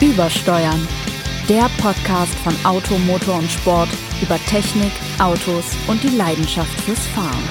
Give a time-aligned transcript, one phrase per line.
[0.00, 0.86] Übersteuern.
[1.48, 3.88] Der Podcast von Auto, Motor und Sport
[4.22, 7.42] über Technik, Autos und die Leidenschaft fürs Fahren.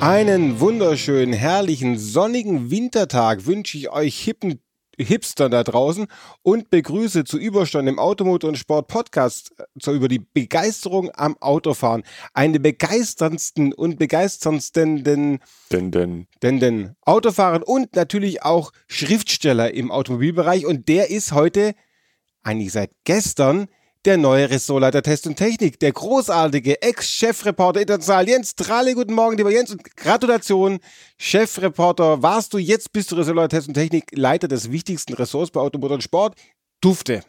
[0.00, 4.60] Einen wunderschönen, herrlichen, sonnigen Wintertag wünsche ich euch hippen
[4.98, 6.06] Hipster da draußen
[6.42, 12.02] und begrüße zu Überstand im Automotor und Sport Podcast so über die Begeisterung am Autofahren.
[12.34, 15.40] Eine begeisterndsten und begeisterndsten denn,
[15.70, 16.26] denn, denn.
[16.42, 21.74] denn, denn Autofahren und natürlich auch Schriftsteller im Automobilbereich und der ist heute
[22.42, 23.68] eigentlich seit gestern
[24.04, 28.94] der neue Ressortleiter Test und Technik, der großartige Ex-Chefreporter international Jens Trale.
[28.94, 30.78] Guten Morgen, lieber Jens, und Gratulation.
[31.18, 35.60] Chefreporter warst du, jetzt bist du Ressortleiter Test und Technik, Leiter des wichtigsten Ressorts bei
[35.60, 36.34] Automotor und Sport.
[36.80, 37.22] Dufte.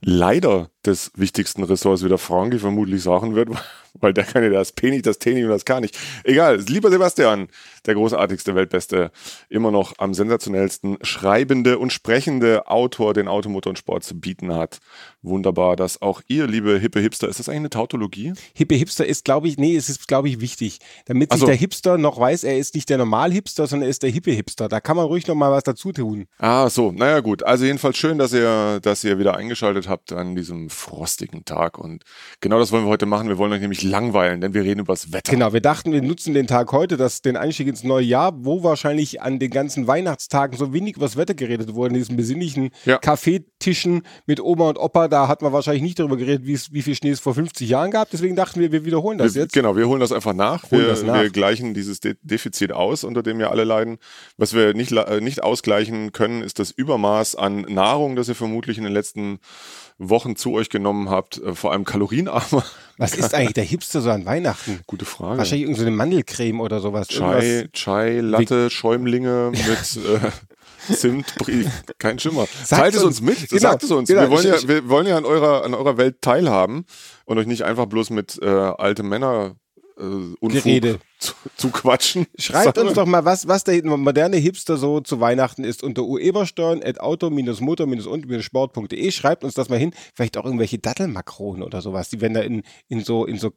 [0.00, 3.50] Leider des wichtigsten Ressorts, wie der Franki vermutlich sagen wird,
[3.94, 5.98] weil der kann ja das P nicht, das T nicht und das K nicht.
[6.24, 7.48] Egal, lieber Sebastian,
[7.86, 9.10] der großartigste, weltbeste,
[9.48, 14.80] immer noch am sensationellsten schreibende und sprechende Autor, den Automotor und Sport zu bieten hat.
[15.22, 18.32] Wunderbar, dass auch ihr, liebe hippe Hipster, ist das eigentlich eine Tautologie?
[18.54, 21.46] Hippe Hipster ist, glaube ich, nee, es ist, glaube ich, wichtig, damit sich so.
[21.46, 24.68] der Hipster noch weiß, er ist nicht der Normal-Hipster, sondern er ist der hippe Hipster.
[24.68, 26.26] Da kann man ruhig noch mal was dazu tun.
[26.38, 27.42] Ah, so, naja gut.
[27.42, 32.04] Also jedenfalls schön, dass ihr, dass ihr wieder eingeschaltet habt an diesem frostigen Tag und
[32.40, 33.28] genau das wollen wir heute machen.
[33.28, 35.32] Wir wollen euch nämlich langweilen, denn wir reden über das Wetter.
[35.32, 38.62] Genau, wir dachten, wir nutzen den Tag heute, das, den Einstieg ins neue Jahr, wo
[38.62, 42.70] wahrscheinlich an den ganzen Weihnachtstagen so wenig über das Wetter geredet wurde, in diesen besinnlichen
[42.84, 42.98] ja.
[42.98, 47.10] Kaffeetischen mit Oma und Opa, da hat man wahrscheinlich nicht darüber geredet, wie viel Schnee
[47.10, 48.10] es vor 50 Jahren gab.
[48.10, 49.52] Deswegen dachten wir, wir wiederholen das wir, jetzt.
[49.52, 50.70] Genau, wir holen das einfach nach.
[50.70, 51.14] Wir, das nach.
[51.22, 53.98] wir, gleichen dieses De Defizit aus, unter dem wir alle leiden.
[54.36, 58.78] Was wir nicht, äh, nicht ausgleichen können, ist das Übermaß an Nahrung, das ihr vermutlich
[58.78, 59.38] in den letzten
[59.98, 62.64] Wochen zu euch genommen habt, äh, vor allem kalorienarmer.
[62.98, 64.80] Was ist eigentlich der Hipster so an Weihnachten?
[64.86, 65.38] Gute Frage.
[65.38, 67.08] Wahrscheinlich irgendeine so Mandelcreme oder sowas.
[67.08, 70.04] Chai, Chai, Latte, Schäumlinge mit
[70.88, 71.70] äh, Zimtbrief.
[71.98, 72.46] Kein Schimmer.
[72.68, 73.48] Teilt es uns, mit.
[73.48, 74.08] Genau, sagt es uns.
[74.08, 74.22] Genau.
[74.22, 76.86] Wir, wollen ja, wir wollen ja an eurer, an eurer Welt teilhaben
[77.24, 79.56] und euch nicht einfach bloß mit äh, alte Männer
[79.98, 80.98] äh, Unfug Gerede.
[81.18, 82.26] Zu, zu, quatschen.
[82.38, 86.82] Schreibt uns doch mal, was, was der moderne Hipster so zu Weihnachten ist unter uebersteuern
[86.82, 89.10] at auto-motor-und-sport.de.
[89.10, 89.94] Schreibt uns das mal hin.
[90.14, 92.10] Vielleicht auch irgendwelche Dattelmakronen oder sowas.
[92.10, 93.50] Die werden da in, in so, in so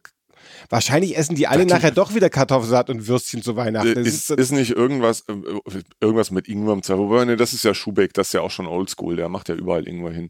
[0.69, 3.97] Wahrscheinlich essen die alle nachher doch wieder Kartoffelsalat und Würstchen zu Weihnachten.
[3.97, 6.77] Äh, ist, ist, ist, nicht irgendwas, äh, irgendwas mit Ingwer?
[6.97, 9.55] Wobei, ne, das ist ja Schubeck, das ist ja auch schon oldschool, der macht ja
[9.55, 10.29] überall Ingwer hin.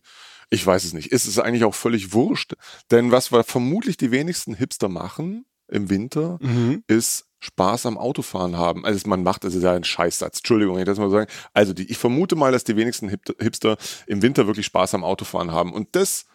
[0.50, 1.12] Ich weiß es nicht.
[1.12, 2.54] Ist es eigentlich auch völlig wurscht?
[2.90, 6.84] Denn was wir vermutlich die wenigsten Hipster machen, im Winter mhm.
[6.88, 8.86] ist Spaß am Autofahren haben.
[8.86, 10.40] Also man macht, das ist ja ein Scheißsatz.
[10.40, 11.30] Entschuldigung, ich das mal sagen.
[11.54, 15.52] Also die, ich vermute mal, dass die wenigsten Hipster im Winter wirklich Spaß am Autofahren
[15.52, 15.74] haben.
[15.74, 16.26] Und das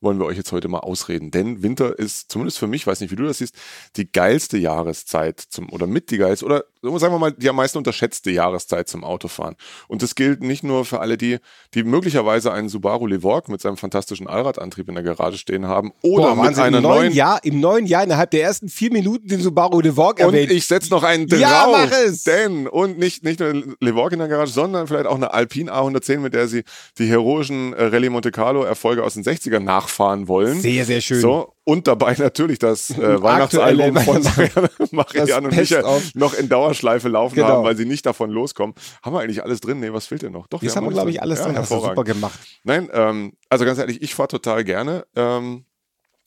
[0.00, 1.30] wollen wir euch jetzt heute mal ausreden.
[1.30, 3.54] Denn Winter ist, zumindest für mich, weiß nicht, wie du das siehst,
[3.96, 7.78] die geilste Jahreszeit zum, oder mit die geilste, oder sagen wir mal, die am meisten
[7.78, 9.56] unterschätzte Jahreszeit zum Autofahren.
[9.88, 11.38] Und das gilt nicht nur für alle die,
[11.74, 16.34] die möglicherweise einen Subaru Levorg mit seinem fantastischen Allradantrieb in der Garage stehen haben oder
[16.34, 19.40] Boah, mit einer im neuen Jahr, im neuen Jahr innerhalb der ersten vier Minuten den
[19.40, 20.50] Subaru Levorg erwähnt.
[20.50, 21.40] Und ich setze noch einen drauf.
[21.40, 22.24] Ja, mach es!
[22.24, 26.18] Denn, und nicht, nicht nur Levorg in der Garage, sondern vielleicht auch eine Alpine A110,
[26.18, 26.64] mit der sie
[26.98, 30.60] die heroischen äh, Rallye Monte Carlo Erfolge aus den 60ern nachfahren wollen.
[30.60, 31.20] Sehr, sehr schön.
[31.20, 37.08] So, und dabei natürlich das äh, Weihnachtsalbum von Marianne, Marianne und Michael noch in Dauerschleife
[37.08, 37.46] laufen genau.
[37.46, 38.74] haben, weil sie nicht davon loskommen.
[39.04, 39.78] Haben wir eigentlich alles drin?
[39.78, 40.48] Nee, was fehlt denn noch?
[40.48, 41.56] Doch, das haben wir, glaube ich, alles ja, drin.
[41.56, 42.40] Hast du super gemacht.
[42.64, 45.64] Nein, ähm, also ganz ehrlich, ich fahre total gerne ähm,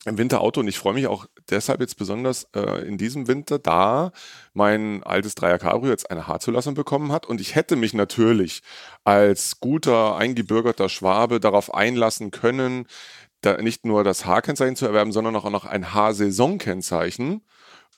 [0.05, 4.11] im Winterauto und ich freue mich auch deshalb jetzt besonders äh, in diesem Winter, da
[4.53, 8.61] mein altes Dreier Cabrio jetzt eine Haarzulassung bekommen hat und ich hätte mich natürlich
[9.03, 12.85] als guter, eingebürgerter Schwabe darauf einlassen können,
[13.45, 17.41] da nicht nur das H-Kennzeichen zu erwerben, sondern auch noch ein H-Saison-Kennzeichen.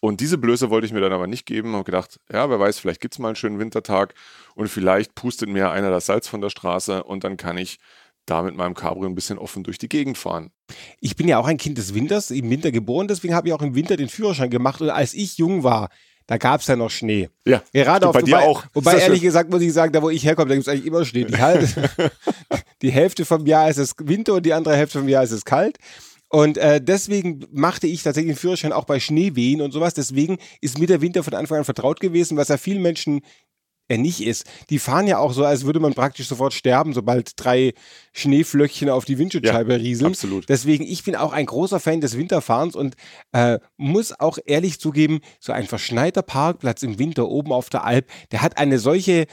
[0.01, 1.73] Und diese Blöße wollte ich mir dann aber nicht geben.
[1.73, 4.13] Habe gedacht, ja, wer weiß, vielleicht gibt es mal einen schönen Wintertag
[4.55, 7.79] und vielleicht pustet mir einer das Salz von der Straße und dann kann ich
[8.25, 10.51] da mit meinem Cabrio ein bisschen offen durch die Gegend fahren.
[11.00, 13.61] Ich bin ja auch ein Kind des Winters, im Winter geboren, deswegen habe ich auch
[13.61, 14.81] im Winter den Führerschein gemacht.
[14.81, 15.90] Und als ich jung war,
[16.28, 17.29] da gab es ja noch Schnee.
[17.46, 18.64] Ja, gerade auf bei dir auch.
[18.73, 19.28] Wobei, ehrlich schön.
[19.28, 21.25] gesagt, muss ich sagen, da wo ich herkomme, da gibt es eigentlich immer Schnee.
[21.25, 21.34] Die,
[22.81, 25.45] die Hälfte vom Jahr ist es Winter und die andere Hälfte vom Jahr ist es
[25.45, 25.77] kalt.
[26.29, 29.93] Und äh, deswegen machte ich tatsächlich den Führerschein auch bei Schneewehen und sowas.
[29.93, 33.22] Deswegen ist mir der Winter von Anfang an vertraut gewesen, was ja vielen Menschen
[33.87, 34.45] er nicht ist.
[34.69, 37.73] Die fahren ja auch so, als würde man praktisch sofort sterben, sobald drei
[38.13, 40.11] Schneeflöckchen auf die Windschutzscheibe ja, rieseln.
[40.11, 40.49] Absolut.
[40.49, 42.95] Deswegen, ich bin auch ein großer Fan des Winterfahrens und
[43.31, 48.09] äh, muss auch ehrlich zugeben, so ein verschneiter Parkplatz im Winter oben auf der Alp,
[48.31, 49.27] der hat eine solche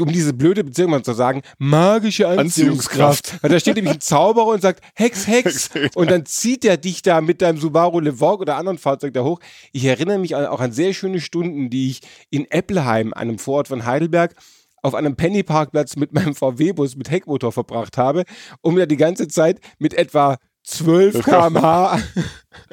[0.00, 3.00] um diese blöde Beziehung mal zu sagen, magische Anziehungskraft.
[3.00, 3.42] Anziehungskraft.
[3.42, 5.70] Weil da steht nämlich ein Zauberer und sagt, Hex, Hex.
[5.94, 9.40] Und dann zieht er dich da mit deinem Subaru Levorg oder anderen Fahrzeug da hoch.
[9.72, 13.84] Ich erinnere mich auch an sehr schöne Stunden, die ich in Eppelheim, einem Vorort von
[13.84, 14.34] Heidelberg,
[14.82, 18.24] auf einem Pennyparkplatz mit meinem VW-Bus mit Heckmotor verbracht habe,
[18.62, 21.98] um da die ganze Zeit mit etwa 12 km/h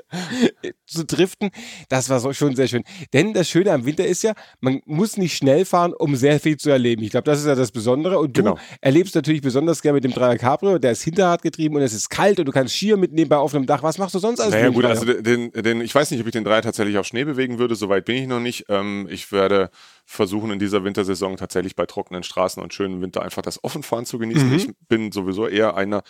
[0.85, 1.49] zu driften.
[1.89, 2.83] Das war so schon sehr schön.
[3.13, 6.57] Denn das Schöne am Winter ist ja, man muss nicht schnell fahren, um sehr viel
[6.57, 7.03] zu erleben.
[7.03, 8.19] Ich glaube, das ist ja das Besondere.
[8.19, 8.57] Und du Genau.
[8.81, 10.77] erlebst natürlich besonders gerne mit dem Dreier Cabrio.
[10.79, 13.83] Der ist Hinterradgetrieben und es ist kalt und du kannst Skier mitnehmen bei offenem Dach.
[13.83, 14.53] Was machst du sonst alles?
[14.53, 17.23] Naja gut, also den, den, ich weiß nicht, ob ich den Dreier tatsächlich auf Schnee
[17.23, 18.65] bewegen würde, soweit bin ich noch nicht.
[18.69, 19.69] Ähm, ich werde
[20.05, 24.17] versuchen, in dieser Wintersaison tatsächlich bei trockenen Straßen und schönen Winter einfach das Offenfahren zu
[24.19, 24.53] genießen.
[24.55, 26.01] Ich bin sowieso eher einer,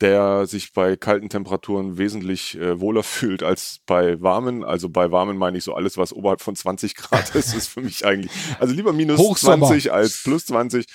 [0.00, 4.64] der sich bei kalten Temperaturen wesentlich äh, wohler fühlt als bei warmen.
[4.64, 7.80] Also bei warmen meine ich so alles, was oberhalb von 20 Grad ist, ist für
[7.80, 9.66] mich eigentlich, also lieber minus Hochsommer.
[9.66, 10.86] 20 als plus 20.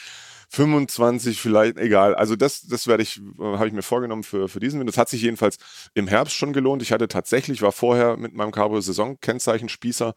[0.49, 2.15] 25 vielleicht, egal.
[2.15, 4.91] Also das, das werde ich, habe ich mir vorgenommen für, für diesen Winter.
[4.91, 5.57] Das hat sich jedenfalls
[5.93, 6.81] im Herbst schon gelohnt.
[6.81, 10.13] Ich hatte tatsächlich, war vorher mit meinem Cabrio Saison-Kennzeichen Spießer.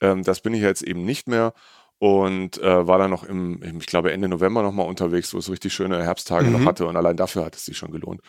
[0.00, 1.52] Ähm, das bin ich jetzt eben nicht mehr.
[1.98, 5.72] Und äh, war dann noch im, ich glaube, Ende November nochmal unterwegs, wo es richtig
[5.72, 6.86] schöne Herbsttage noch hatte.
[6.86, 8.20] Und allein dafür hat es sich schon gelohnt.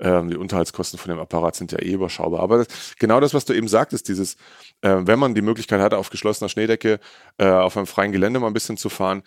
[0.00, 2.40] Ähm, die Unterhaltskosten von dem Apparat sind ja eh überschaubar.
[2.40, 4.36] Aber das, genau das, was du eben sagtest, dieses,
[4.80, 7.00] äh, wenn man die Möglichkeit hatte, auf geschlossener Schneedecke
[7.38, 9.22] äh, auf einem freien Gelände mal ein bisschen zu fahren,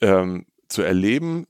[0.00, 1.46] ähm, zu erleben,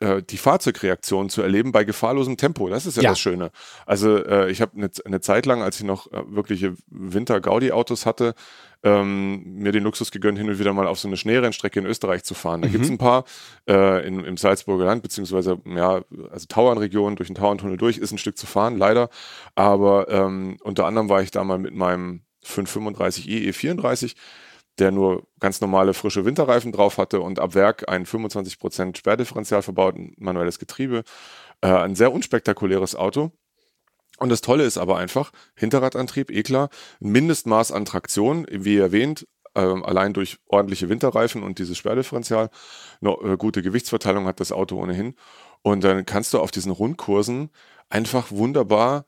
[0.00, 2.68] äh, die Fahrzeugreaktion zu erleben bei gefahrlosem Tempo.
[2.68, 3.10] Das ist ja, Ja.
[3.10, 3.50] das Schöne.
[3.86, 8.34] Also äh, ich habe eine, eine Zeit lang, als ich noch äh, wirkliche Winter-Gaudi-Autos hatte,
[8.84, 12.22] ähm, mir den Luxus gegönnt, hin und wieder mal auf so eine Schneerennstrecke in Österreich
[12.22, 12.62] zu fahren.
[12.62, 13.24] Da gibt's ein paar
[13.68, 18.18] äh, in, im Salzburger Land, beziehungsweise ja, also Tauernregion, durch den Tauerntunnel durch, ist ein
[18.18, 19.08] Stück zu fahren, leider.
[19.56, 24.14] Aber ähm, unter anderem war ich da mal mit meinem 535i E34,
[24.78, 29.96] der nur ganz normale frische Winterreifen drauf hatte und ab Werk ein 25% Sperrdifferential verbaut,
[29.96, 31.04] ein manuelles Getriebe.
[31.60, 33.32] Äh, ein sehr unspektakuläres Auto.
[34.18, 36.70] Und das Tolle ist aber einfach, Hinterradantrieb, eh klar,
[37.00, 42.50] Mindestmaß an Traktion, wie erwähnt, ähm, allein durch ordentliche Winterreifen und dieses Sperrdifferential,
[43.00, 45.14] eine äh, gute Gewichtsverteilung hat das Auto ohnehin.
[45.62, 47.50] Und dann kannst du auf diesen Rundkursen
[47.88, 49.04] einfach wunderbar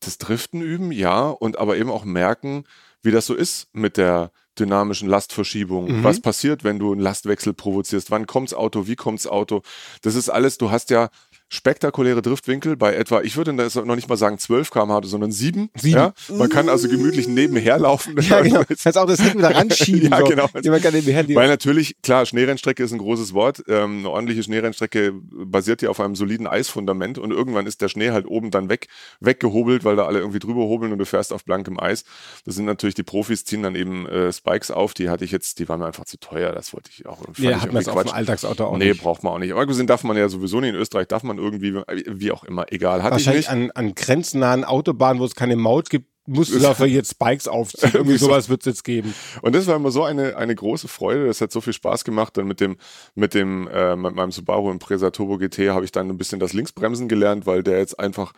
[0.00, 2.64] das Driften üben, ja, und aber eben auch merken,
[3.02, 6.02] wie das so ist mit der dynamischen Lastverschiebung.
[6.02, 8.10] Was passiert, wenn du einen Lastwechsel provozierst?
[8.10, 8.86] Wann kommt's Auto?
[8.86, 9.62] Wie kommt's Auto?
[10.02, 11.10] Das ist alles, du hast ja
[11.48, 15.70] spektakuläre Driftwinkel bei etwa, ich würde das noch nicht mal sagen 12 km/h, sondern 7.
[15.76, 15.96] Sieben.
[15.96, 16.12] Ja?
[16.28, 18.16] Man kann also gemütlich nebenher laufen.
[18.20, 18.62] ja, genau.
[18.82, 19.96] Kannst auch das Heck wieder ranschieben.
[20.16, 20.26] Ja, so.
[20.26, 20.48] genau.
[20.62, 23.64] Jemand kann nebenher Weil natürlich, klar, Schneerennstrecke ist ein großes Wort.
[23.68, 28.10] Ähm, eine ordentliche Schneerennstrecke basiert ja auf einem soliden Eisfundament und irgendwann ist der Schnee
[28.10, 28.88] halt oben dann weg,
[29.20, 32.04] weggehobelt, weil da alle irgendwie drüber hobeln und du fährst auf blankem Eis.
[32.44, 34.94] Das sind natürlich die Profis, ziehen dann eben äh, Spikes auf.
[34.94, 36.52] Die hatte ich jetzt, die waren mir einfach zu teuer.
[36.52, 37.20] Das wollte ich auch.
[37.38, 39.02] Nee, ich hat man irgendwie jetzt auf dem Alltagsauto auch nee, nicht.
[39.02, 39.52] braucht man auch nicht.
[39.52, 40.70] Aber gesehen darf man ja sowieso nicht.
[40.70, 43.02] In Österreich darf man irgendwie, wie auch immer, egal.
[43.02, 46.86] Hatte ich Wahrscheinlich an, an grenznahen Autobahnen, wo es keine Maut gibt, musst du dafür
[46.86, 47.82] jetzt Spikes aufziehen.
[47.84, 48.26] Irgendwie Irgendwie so.
[48.26, 49.14] sowas wird es jetzt geben.
[49.42, 51.26] Und das war immer so eine, eine große Freude.
[51.26, 52.36] Das hat so viel Spaß gemacht.
[52.36, 52.76] Dann mit dem,
[53.14, 56.52] mit dem, äh, mit meinem Subaru Impreza Turbo GT habe ich dann ein bisschen das
[56.52, 58.32] Linksbremsen gelernt, weil der jetzt einfach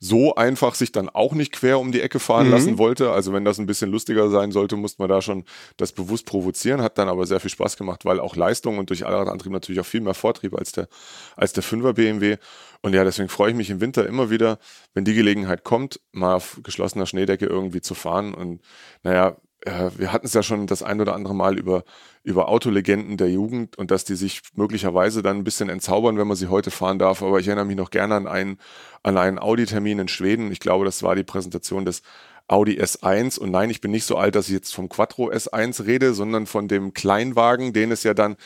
[0.00, 3.10] so einfach sich dann auch nicht quer um die Ecke fahren lassen wollte.
[3.12, 5.44] Also wenn das ein bisschen lustiger sein sollte, musste man da schon
[5.76, 6.82] das bewusst provozieren.
[6.82, 9.86] Hat dann aber sehr viel Spaß gemacht, weil auch Leistung und durch Allradantrieb natürlich auch
[9.86, 10.88] viel mehr Vortrieb als der,
[11.36, 12.36] als der 5er BMW.
[12.82, 14.58] Und ja, deswegen freue ich mich im Winter immer wieder,
[14.94, 18.34] wenn die Gelegenheit kommt, mal auf geschlossener Schneedecke irgendwie zu fahren.
[18.34, 18.60] Und
[19.02, 21.84] naja, äh, wir hatten es ja schon das ein oder andere Mal über,
[22.22, 26.36] über Autolegenden der Jugend und dass die sich möglicherweise dann ein bisschen entzaubern, wenn man
[26.36, 27.22] sie heute fahren darf.
[27.22, 28.58] Aber ich erinnere mich noch gerne an einen,
[29.02, 30.52] an einen Audi-Termin in Schweden.
[30.52, 32.02] Ich glaube, das war die Präsentation des
[32.48, 33.40] Audi S1.
[33.40, 36.46] Und nein, ich bin nicht so alt, dass ich jetzt vom Quattro S1 rede, sondern
[36.46, 38.36] von dem Kleinwagen, den es ja dann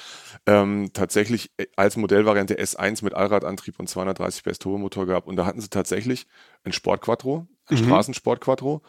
[0.47, 5.27] ähm, tatsächlich als Modellvariante S1 mit Allradantrieb und 230 PS Turbomotor gab.
[5.27, 6.27] Und da hatten sie tatsächlich
[6.65, 8.81] ein Sport-Quattro, ein Straßensport-Quattro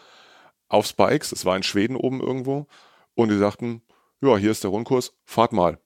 [0.71, 1.31] auf Spikes.
[1.31, 2.67] Es war in Schweden oben irgendwo.
[3.13, 3.81] Und die sagten,
[4.21, 5.79] ja, hier ist der Rundkurs, fahrt mal.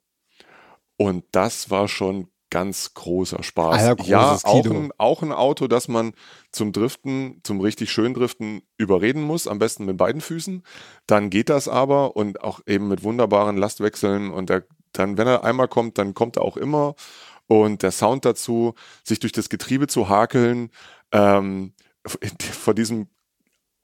[0.98, 3.84] Und das war schon ganz großer Spaß.
[3.84, 6.14] Alter, ja, auch ein, auch ein Auto, das man
[6.52, 10.64] zum Driften, zum richtig schön Driften überreden muss, am besten mit beiden Füßen.
[11.08, 14.64] Dann geht das aber und auch eben mit wunderbaren Lastwechseln und der,
[14.94, 16.96] dann, wenn er einmal kommt, dann kommt er auch immer.
[17.48, 18.74] Und der Sound dazu,
[19.04, 20.72] sich durch das Getriebe zu hakeln,
[21.12, 21.74] ähm,
[22.40, 23.10] vor diesem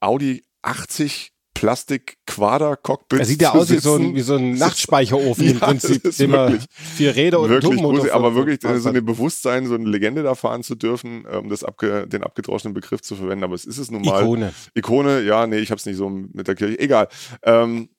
[0.00, 3.20] Audi 80 Plastik Quader Cockpit.
[3.20, 6.30] Er sieht ja aus wie so, ein, wie so ein Nachtspeicherofen im Ja, Prinzip, dem
[6.30, 9.74] man wirklich- vier Räder und wirklich Turbomotor gruselig, aber wirklich ver- so eine Bewusstsein, so
[9.74, 13.54] eine Legende da fahren zu dürfen, um das abge, den abgedroschenen Begriff zu verwenden, aber
[13.54, 14.22] es ist es nun mal.
[14.22, 14.52] Ikone.
[14.74, 17.08] Ikone, ja, nee, ich hab's nicht so mit der Kirche, egal.
[17.42, 17.90] Ähm,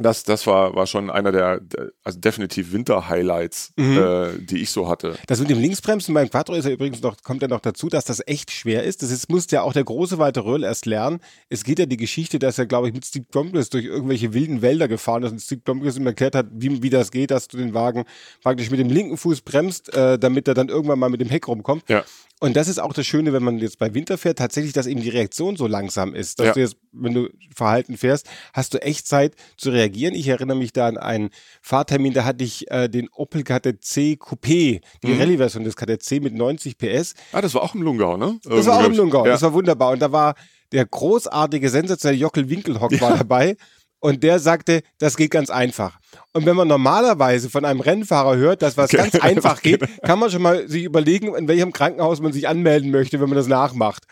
[0.00, 1.60] Das, das war, war schon einer der,
[2.04, 3.98] also definitiv Winter-Highlights, Mhm.
[3.98, 5.16] äh, die ich so hatte.
[5.26, 8.04] Das mit dem Linksbremsen beim Quattro ist ja übrigens noch, kommt ja noch dazu, dass
[8.04, 9.02] das echt schwer ist.
[9.02, 11.18] Das ist, musste ja auch der große Walter Röhrl erst lernen.
[11.48, 14.62] Es geht ja die Geschichte, dass er, glaube ich, mit Steve Blomqvist durch irgendwelche wilden
[14.62, 17.56] Wälder gefahren ist und Steve Blomqvist ihm erklärt hat, wie, wie das geht, dass du
[17.56, 18.04] den Wagen
[18.42, 21.48] praktisch mit dem linken Fuß bremst, äh, damit er dann irgendwann mal mit dem Heck
[21.48, 21.88] rumkommt.
[21.88, 22.04] Ja.
[22.40, 25.00] Und das ist auch das Schöne, wenn man jetzt bei Winter fährt, tatsächlich, dass eben
[25.00, 26.38] die Reaktion so langsam ist.
[26.38, 26.52] Dass Ja.
[26.52, 30.14] du jetzt, wenn du verhalten fährst, hast du echt Zeit zu reagieren.
[30.14, 31.30] Ich erinnere mich da an einen
[31.62, 35.18] Fahrtermin, da hatte ich äh, den Opel KTC Coupé, die Mhm.
[35.20, 37.14] Rallye-Version des KTC mit 90 PS.
[37.32, 38.38] Ah, das war auch im Lungau, ne?
[38.44, 39.32] Das war auch im Lungau, Ja.
[39.32, 39.90] das war wunderbar.
[39.90, 40.34] Und da war
[40.70, 43.56] der großartige, sensationelle Jockel Winkelhock war dabei.
[44.00, 45.98] Und der sagte, das geht ganz einfach.
[46.32, 50.30] Und wenn man normalerweise von einem Rennfahrer hört, dass was ganz einfach geht, kann man
[50.30, 54.04] schon mal sich überlegen, in welchem Krankenhaus man sich anmelden möchte, wenn man das nachmacht.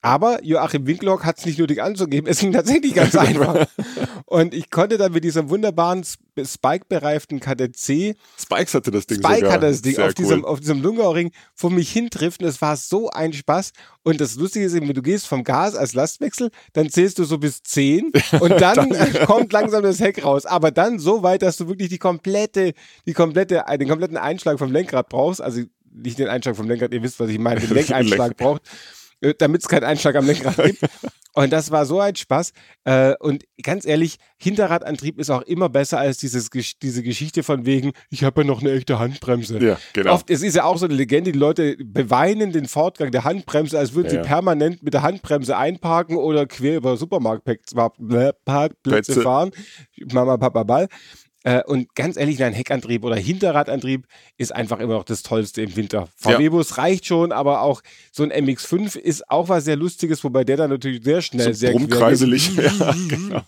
[0.00, 2.28] Aber Joachim Winkelhock hat es nicht nötig anzugeben.
[2.30, 3.66] Es ging tatsächlich ganz einfach.
[4.26, 9.36] Und ich konnte dann mit diesem wunderbaren Sp- Spike-bereiften KTC Spikes hatte das Ding Spike
[9.40, 9.52] sogar.
[9.54, 10.24] hatte das Ding Sehr auf, cool.
[10.24, 13.72] diesem, auf diesem Lungau-Ring vor mich hintrifft und es war so ein Spaß.
[14.04, 17.24] Und das Lustige ist eben, wenn du gehst vom Gas als Lastwechsel, dann zählst du
[17.24, 18.90] so bis 10 und dann
[19.26, 20.46] kommt langsam das Heck raus.
[20.46, 22.72] Aber dann so weit, dass du wirklich die komplette,
[23.06, 25.42] die komplette, den kompletten Einschlag vom Lenkrad brauchst.
[25.42, 25.62] Also
[25.92, 28.62] nicht den Einschlag vom Lenkrad, ihr wisst, was ich meine, den Lenkeinschlag braucht,
[29.38, 30.80] damit es keinen Einschlag am Lenkrad gibt.
[31.34, 32.52] Und das war so ein Spaß.
[32.84, 37.92] Äh, und ganz ehrlich, Hinterradantrieb ist auch immer besser als dieses, diese Geschichte von wegen,
[38.10, 39.58] ich habe ja noch eine echte Handbremse.
[39.62, 40.14] Ja, genau.
[40.14, 43.78] Oft, es ist ja auch so eine Legende, die Leute beweinen den Fortgang der Handbremse,
[43.78, 44.22] als würden Ja, sie ja.
[44.22, 47.76] permanent mit der Handbremse einparken oder quer über Supermarktplätze
[48.82, 49.22] Plätze.
[49.22, 49.50] fahren.
[50.12, 50.88] Mama, Papa, Ball.
[51.48, 55.74] Äh, Und ganz ehrlich, ein Heckantrieb oder Hinterradantrieb ist einfach immer noch das Tollste im
[55.76, 56.08] Winter.
[56.24, 56.32] Ja.
[56.32, 57.80] VW-Bus reicht schon, aber auch
[58.12, 61.52] so ein MX5 ist auch was sehr Lustiges, wobei der dann natürlich sehr schnell, so
[61.54, 62.54] sehr brummkreiselig.
[62.56, 63.40] ja, genau.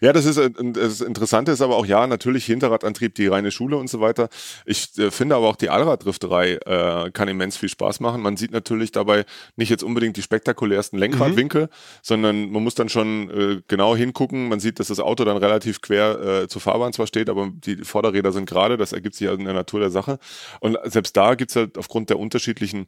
[0.00, 3.76] Ja, das ist äh, das Interessante ist aber auch, ja, natürlich Hinterradantrieb, die reine Schule
[3.76, 4.28] und so weiter.
[4.64, 8.22] Ich äh, finde aber auch die Allraddrifterei äh, kann immens viel Spaß machen.
[8.22, 9.24] Man sieht natürlich dabei
[9.56, 11.68] nicht jetzt unbedingt die spektakulärsten Lenkradwinkel,
[12.02, 14.48] sondern man muss dann schon äh, genau hingucken.
[14.48, 17.76] Man sieht, dass das Auto dann relativ quer äh, zur Fahrbahn zwar steht, aber die
[17.84, 18.76] Vorderräder sind gerade.
[18.76, 20.18] Das ergibt sich ja in der Natur der Sache.
[20.60, 22.86] Und selbst da gibt's halt aufgrund der unterschiedlichen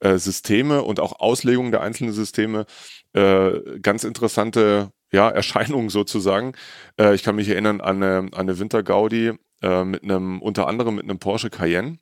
[0.00, 2.66] äh, Systeme und auch Auslegungen der einzelnen Systeme
[3.12, 6.52] äh, ganz interessante ja, Erscheinungen sozusagen.
[6.98, 10.96] Äh, ich kann mich erinnern an eine, an eine Winter-Gaudi äh, mit einem, unter anderem
[10.96, 11.98] mit einem Porsche Cayenne.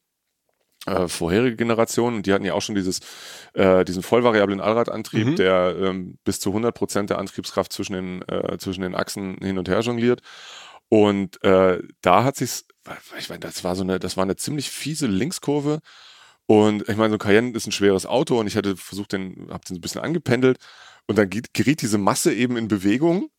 [0.86, 3.00] Äh, vorherige Generation und die hatten ja auch schon dieses,
[3.54, 5.36] äh, diesen vollvariablen Allradantrieb, Mhm.
[5.36, 9.58] der ähm, bis zu 100 Prozent der Antriebskraft zwischen den, äh, zwischen den Achsen hin
[9.58, 10.20] und her jongliert.
[10.88, 12.64] Und äh, da hat sich's,
[13.18, 15.80] ich meine, das war so eine, das war eine ziemlich fiese Linkskurve.
[16.46, 19.48] Und ich meine, so ein Cayenne ist ein schweres Auto und ich hatte versucht, den,
[19.50, 20.58] hab den so ein bisschen angependelt
[21.08, 23.30] und dann geht- geriet diese Masse eben in Bewegung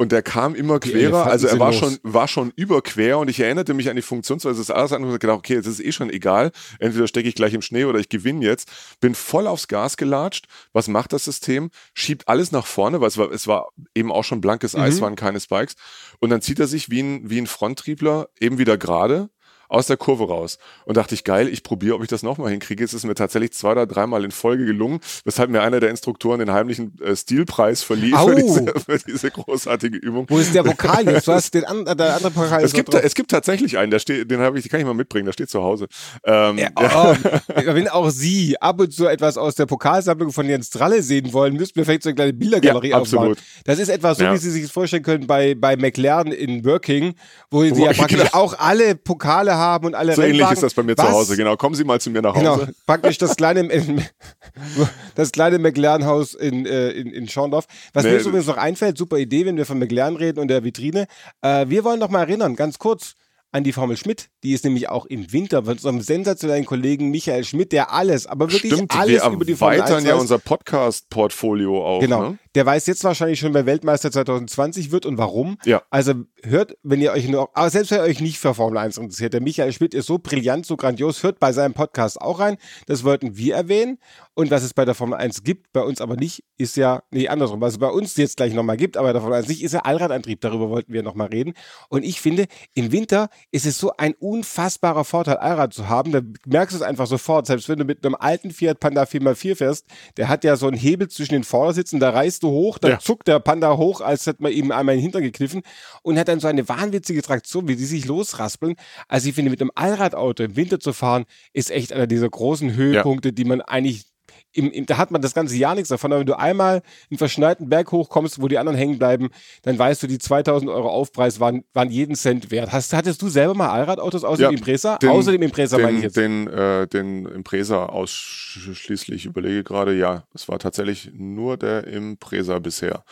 [0.00, 1.00] und der kam immer Die querer.
[1.26, 1.80] Elefanten Also er war los.
[1.80, 5.18] schon, war schon überquer und ich erinnerte mich an die Funktionsweise des Alles andere und
[5.20, 6.52] gedacht, okay, jetzt ist eh schon egal.
[6.78, 8.70] Entweder stecke ich gleich im Schnee oder ich gewinne jetzt.
[9.00, 10.46] Bin voll aufs Gas gelatscht.
[10.72, 11.70] Was macht das System?
[11.94, 15.00] Schiebt alles nach vorne, weil es war, es war eben auch schon blankes Eis, Mhm.
[15.00, 15.74] waren keine Spikes.
[16.20, 19.30] Und dann zieht er sich wie ein, wie ein Fronttriebler eben wieder gerade
[19.68, 20.58] aus der Kurve raus.
[20.84, 22.82] Und dachte ich, geil, ich probiere, ob ich das nochmal hinkriege.
[22.84, 26.38] Es ist mir tatsächlich zwei oder dreimal in Folge gelungen, weshalb mir einer der Instruktoren
[26.40, 28.28] den heimlichen äh, Stilpreis verlieh Au.
[28.28, 30.26] für diese, für diese großartige Übung.
[30.28, 31.28] Wo ist der Pokal jetzt?
[31.28, 33.02] Du hast den an, der andere Pokal Es gibt, drauf.
[33.04, 35.32] es gibt tatsächlich einen, der steht, den habe ich, den kann ich mal mitbringen, der
[35.32, 35.86] steht zu Hause.
[36.24, 37.12] Ähm, Ja, ja.
[37.12, 37.28] oh,
[37.66, 41.54] wenn auch Sie ab und zu etwas aus der Pokalsammlung von Jens Dralle sehen wollen,
[41.54, 43.38] müssten wir vielleicht so eine kleine Bildergalerie Ja, absolut.
[43.64, 44.32] Das ist etwas so, Ja.
[44.32, 47.14] wie Sie sich das vorstellen können bei, bei McLaren in Working,
[47.50, 48.30] wo Sie Wo- ja praktisch genau.
[48.32, 50.54] auch alle Pokale haben und alle So ähnlich Rennwagen.
[50.54, 51.06] ist das bei mir Was?
[51.06, 51.56] zu Hause, genau.
[51.56, 52.74] Kommen Sie mal zu mir nach Genau, Hause.
[52.86, 53.68] praktisch das kleine,
[55.14, 57.66] das kleine McLaren-Haus in, äh, in, in Schorndorf.
[57.92, 60.48] Was Nee, mir jetzt übrigens noch einfällt, super Idee, wenn wir von McLaren reden und
[60.48, 61.06] der Vitrine.
[61.42, 63.14] Äh, wir wollen noch mal erinnern, ganz kurz,
[63.50, 64.28] an die Formel Schmidt.
[64.42, 68.52] Die ist nämlich auch im Winter von unserem sensationellen Kollegen Michael Schmidt, der alles, aber
[68.52, 72.00] wirklich Stimmt, alles wir über die Formel 1 erweitern ja unser Podcast-Portfolio auch.
[72.00, 72.30] Genau.
[72.30, 72.38] Ne?
[72.54, 75.56] Der weiß jetzt wahrscheinlich schon, wer Weltmeister 2020 wird und warum.
[75.64, 75.82] Ja.
[75.90, 76.12] Also
[76.44, 79.32] hört, wenn ihr euch nur, aber selbst wenn ihr euch nicht für Formel 1 interessiert,
[79.34, 82.56] der Michael Schmidt ist so brillant, so grandios, hört bei seinem Podcast auch rein.
[82.86, 83.98] Das wollten wir erwähnen.
[84.34, 87.26] Und was es bei der Formel 1 gibt, bei uns aber nicht, ist ja, nee,
[87.28, 89.64] andersrum, was es bei uns jetzt gleich nochmal gibt, aber bei der Formel 1 nicht,
[89.64, 90.40] ist ja Allradantrieb.
[90.40, 91.54] Darüber wollten wir nochmal reden.
[91.88, 96.12] Und ich finde, im Winter ist es so ein unfassbarer Vorteil, Allrad zu haben.
[96.12, 97.46] Da merkst du es einfach sofort.
[97.46, 100.76] Selbst wenn du mit einem alten Fiat Panda 4x4 fährst, der hat ja so einen
[100.76, 102.98] Hebel zwischen den Vordersitzen, da reißt du hoch, dann Ja.
[103.00, 105.62] zuckt der Panda hoch, als hätte man ihm einmal in den Hintern gekniffen
[106.02, 108.74] und hat dann so eine wahnwitzige Traktion, wie die sich losraspeln.
[109.08, 112.74] Also ich finde, mit einem Allradauto im Winter zu fahren, ist echt einer dieser großen
[112.74, 114.04] Höhepunkte, die man eigentlich
[114.52, 116.10] im, im, da hat man das ganze Jahr nichts davon.
[116.12, 119.28] Aber wenn du einmal einen verschneiten Berg hochkommst, wo die anderen hängen bleiben,
[119.62, 122.72] dann weißt du, die 2000 Euro Aufpreis waren, waren jeden Cent wert.
[122.72, 124.96] Hast, hattest du selber mal Allradautos außer Ja, dem Impresa?
[124.98, 126.16] den- außer dem Impresa den, meine ich jetzt.
[126.16, 132.58] Den, äh, den Impresa ausschließlich, ich überlege gerade, ja, es war tatsächlich nur der Impresa
[132.58, 133.04] bisher.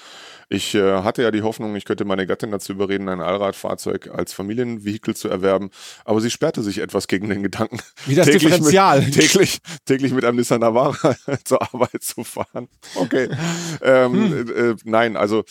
[0.49, 4.33] Ich äh, hatte ja die Hoffnung, ich könnte meine Gattin dazu überreden, ein Allradfahrzeug als
[4.33, 5.71] Familienvehikel zu erwerben,
[6.05, 9.01] aber sie sperrte sich etwas gegen den Gedanken, Wie das täglich Differential.
[9.03, 12.69] Mit, täglich, täglich mit einem Nissan Navara zur Arbeit zu fahren.
[12.95, 13.29] Okay.
[13.83, 14.49] Ähm, Hm.
[14.49, 15.43] äh, äh, nein, also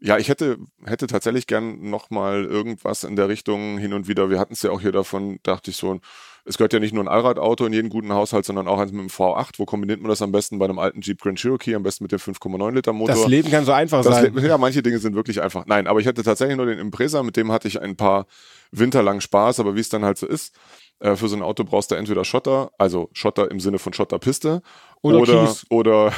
[0.00, 4.30] ja, ich hätte, hätte tatsächlich gern nochmal irgendwas in der Richtung hin und wieder.
[4.30, 6.00] Wir hatten es ja auch hier davon, dachte ich so,
[6.44, 9.00] es gehört ja nicht nur ein Allradauto in jeden guten Haushalt, sondern auch eins mit
[9.00, 9.50] dem V8.
[9.58, 10.58] Wo kombiniert man das am besten?
[10.58, 13.14] Bei einem alten Jeep Grand Cherokee, am besten mit dem 5,9 Liter Motor.
[13.14, 14.34] Das Leben kann so einfach Das sein.
[14.34, 15.66] Le- ja, manche Dinge sind wirklich einfach.
[15.66, 18.26] Nein, aber ich hatte tatsächlich nur den Impresa, mit dem hatte ich ein paar
[18.72, 20.54] Winter lang Spaß, aber wie es dann halt so ist,
[20.98, 24.62] äh, für so ein Auto brauchst du entweder Schotter, also Schotter im Sinne von Schotterpiste,
[25.02, 26.12] Oder oder, oder,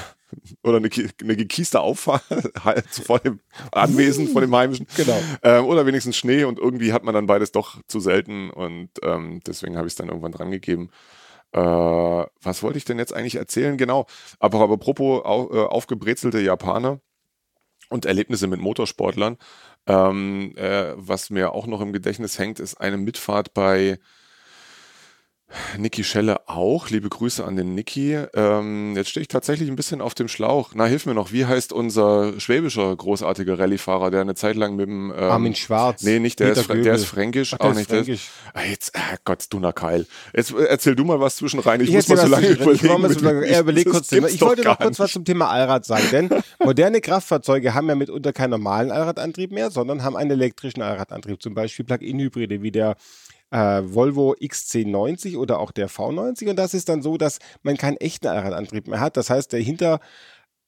[0.62, 2.25] oder eine, eine gekieste Auffahrt
[2.64, 3.41] halt vor dem
[3.73, 4.87] Anwesen, von dem Heimischen.
[4.97, 5.21] Genau.
[5.43, 9.41] Ähm, oder wenigstens Schnee und irgendwie hat man dann beides doch zu selten und ähm,
[9.47, 10.91] deswegen habe ich es dann irgendwann dran gegeben.
[11.53, 13.76] Äh, was wollte ich denn jetzt eigentlich erzählen?
[13.76, 14.07] Genau.
[14.41, 17.00] Aber, aber apropos au, äh, aufgebrezelte Japaner
[17.91, 19.37] und Erlebnisse mit Motorsportlern.
[19.87, 23.99] Ähm, äh, was mir auch noch im Gedächtnis hängt, ist eine Mitfahrt bei
[25.78, 26.90] Niki Schelle auch.
[26.90, 28.14] Liebe Grüße an den Niki.
[28.34, 30.73] Ähm, jetzt stehe ich tatsächlich ein bisschen auf dem Schlauch.
[30.75, 31.32] Na, hilf mir noch.
[31.32, 36.02] Wie heißt unser schwäbischer großartiger Rallyefahrer, der eine Zeit lang mit dem ähm, Armin Schwarz.
[36.02, 37.54] Nee, nicht der, ist, der ist fränkisch.
[37.54, 37.90] Ach, der auch ist nicht.
[37.90, 38.30] der fränkisch.
[38.52, 40.06] Ah, jetzt, ah, Gott, du Keil.
[40.34, 41.80] Jetzt äh, erzähl du mal was zwischen rein.
[41.80, 43.00] Ich, Ich muss mal so lange ich überlegen.
[43.00, 44.12] mal so lange- Er überlegt kurz.
[44.12, 44.99] Ich wollte noch kurz nicht.
[45.00, 46.30] was zum Thema Allrad sagen, denn
[46.62, 51.54] moderne Kraftfahrzeuge haben ja mitunter keinen normalen Allradantrieb mehr, sondern haben einen elektrischen Allradantrieb, zum
[51.54, 52.96] Beispiel Plug-in-Hybride wie der
[53.54, 57.96] äh, Volvo XC90 oder auch der V90 und das ist dann so, dass man keinen
[57.99, 59.16] echten Allradantrieb mehr hat.
[59.16, 60.00] Das heißt, der Hinter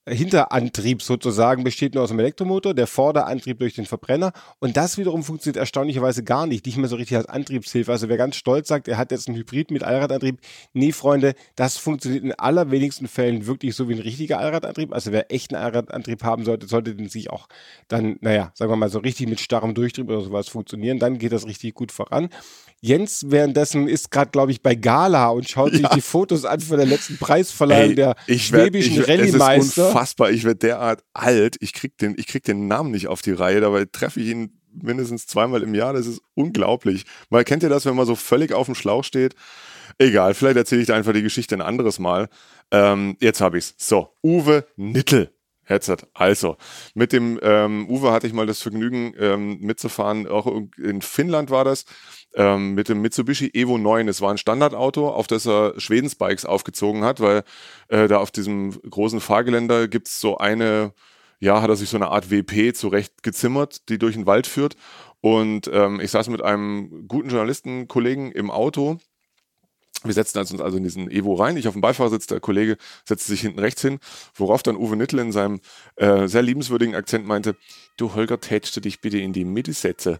[0.08, 5.24] Hinterantrieb sozusagen besteht nur aus dem Elektromotor, der Vorderantrieb durch den Verbrenner und das wiederum
[5.24, 7.90] funktioniert erstaunlicherweise gar nicht, nicht mehr so richtig als Antriebshilfe.
[7.90, 10.38] Also wer ganz stolz sagt, er hat jetzt einen Hybrid mit Allradantrieb,
[10.72, 14.92] nee Freunde, das funktioniert in allerwenigsten Fällen wirklich so wie ein richtiger Allradantrieb.
[14.92, 17.48] Also wer echten Allradantrieb haben sollte, sollte den sich auch
[17.88, 21.32] dann, naja, sagen wir mal so richtig mit starrem Durchtrieb oder sowas funktionieren, dann geht
[21.32, 22.28] das richtig gut voran.
[22.80, 26.76] Jens währenddessen ist gerade, glaube ich, bei Gala und schaut sich die Fotos an von
[26.76, 29.08] der letzten Preisverleihung Ey, der ich schwäbischen ich, Es ist
[29.41, 29.86] Rallye-Meister.
[29.89, 30.30] unfassbar.
[30.30, 31.56] Ich werde derart alt.
[31.60, 33.60] Ich krieg den, ich krieg den Namen nicht auf die Reihe.
[33.60, 35.95] Dabei treffe ich ihn mindestens zweimal im Jahr.
[35.95, 37.04] Das ist unglaublich.
[37.30, 39.34] Mal kennt ihr das, wenn man so völlig auf dem Schlauch steht?
[39.99, 42.28] Egal, vielleicht erzähle ich da einfach die Geschichte ein anderes Mal.
[42.71, 43.75] Ähm, jetzt habe ich's.
[43.78, 45.30] So, Uwe Nittel.
[45.66, 45.98] Headset.
[46.14, 46.56] Also,
[46.94, 50.26] mit dem ähm, Uwe hatte ich mal das Vergnügen ähm, mitzufahren.
[50.26, 50.46] Auch
[50.78, 51.84] in Finnland war das.
[52.34, 54.08] Ähm, mit dem Mitsubishi Evo 9.
[54.08, 57.42] Es war ein Standardauto, auf das er Schwedensbikes aufgezogen hat, weil
[57.88, 60.92] äh, da auf diesem großen Fahrgeländer gibt's so eine,
[61.40, 64.76] ja, hat er sich so eine Art WP zurecht gezimmert, die durch den Wald führt.
[65.20, 68.98] Und ähm, ich saß mit einem guten Journalistenkollegen im Auto.
[70.06, 71.56] Wir setzten uns also in diesen Evo rein.
[71.56, 73.99] Ich auf dem Beifahrersitz, der Kollege setzte sich hinten rechts hin,
[74.34, 75.60] worauf dann Uwe Nittel in seinem
[75.97, 77.56] äh, sehr liebenswürdigen Akzent meinte,
[77.97, 80.19] du Holger, tätst du dich bitte in die Mitte setzen?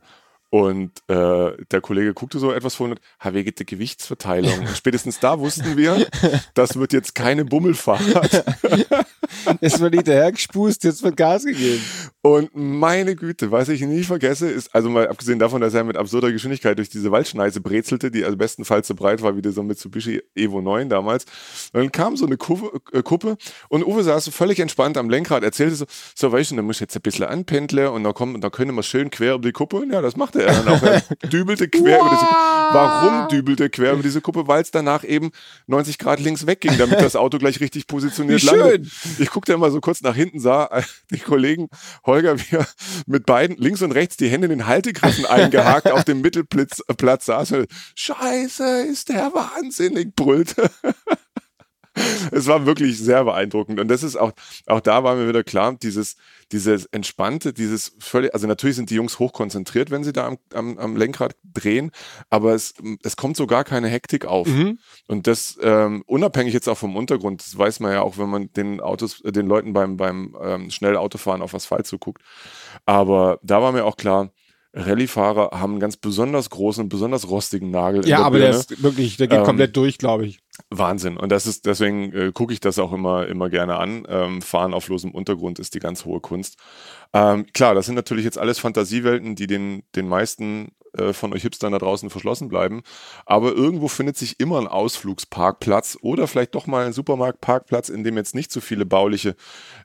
[0.49, 4.61] Und äh, der Kollege guckte so etwas vor und ha, wegen der Gewichtsverteilung.
[4.61, 6.07] Und spätestens da wussten wir,
[6.55, 8.45] das wird jetzt keine Bummelfahrt.
[9.61, 11.83] Es wird hinterher gespust, jetzt wird Gas gegeben.
[12.23, 15.97] Und meine Güte, was ich nie vergesse, ist, also mal abgesehen davon, dass er mit
[15.97, 20.23] absurder Geschwindigkeit durch diese Waldschneise brezelte, die also bestenfalls so breit war wie dieser Mitsubishi
[20.35, 21.25] Evo 9 damals.
[21.73, 23.37] Und dann kam so eine Kuppe, äh, Kuppe
[23.69, 26.77] und Uwe saß so völlig entspannt am Lenkrad, erzählte so, so weißt du, da muss
[26.77, 29.47] ich jetzt ein bisschen anpendeln und da kommt, und da können wir schön quer über
[29.47, 29.77] die Kuppe.
[29.77, 30.83] Und ja, das machte er dann auch.
[30.83, 32.56] Er dübelte quer über diese Kuppe.
[32.73, 34.47] Warum dübelte er quer über diese Kuppe?
[34.47, 35.31] Weil es danach eben
[35.67, 38.87] 90 Grad links wegging, damit das Auto gleich richtig positioniert Wie landet.
[38.87, 39.17] schön.
[39.19, 41.69] Ich guckte immer so kurz nach hinten, sah äh, die Kollegen
[42.05, 42.67] Holger, wie er
[43.07, 47.19] mit beiden links und rechts die Hände in den Haltegriffen eingehakt auf dem Mittelplatz äh,
[47.21, 47.53] saß.
[47.53, 50.71] und, Scheiße, ist der wahnsinnig, brüllte.
[52.31, 53.81] Es war wirklich sehr beeindruckend.
[53.81, 54.33] Und das ist auch,
[54.67, 56.17] auch da war mir wieder klar, dieses,
[56.53, 60.79] dieses entspannte, dieses völlig, also natürlich sind die Jungs hochkonzentriert, wenn sie da am, am,
[60.79, 61.91] am Lenkrad drehen,
[62.31, 64.47] aber es, es kommt so gar keine Hektik auf.
[65.09, 68.53] Und das, ähm, unabhängig jetzt auch vom Untergrund, das weiß man ja auch, wenn man
[68.53, 72.23] den Autos, äh, den Leuten beim, beim ähm, schnell Autofahren auf Asphalt zuguckt.
[72.85, 74.31] Aber da war mir auch klar,
[74.77, 78.07] Rallye-Fahrer haben einen ganz besonders großen, besonders rostigen Nagel.
[78.07, 78.59] Ja, aber der Birne.
[78.59, 80.41] ist wirklich, der geht Ähm, komplett durch, glaube ich.
[80.71, 81.17] Wahnsinn.
[81.17, 84.07] Und das ist, deswegen äh, gucke ich das auch immer, immer gerne an.
[84.09, 86.59] Ähm, Fahren auf losem Untergrund ist die ganz hohe Kunst.
[87.13, 91.43] Ähm, klar, das sind natürlich jetzt alles Fantasiewelten, die den, den meisten äh, von euch
[91.43, 92.83] Hipstern da draußen verschlossen bleiben.
[93.25, 98.17] Aber irgendwo findet sich immer ein Ausflugsparkplatz oder vielleicht doch mal ein Supermarktparkplatz, in dem
[98.17, 99.37] jetzt nicht so viele bauliche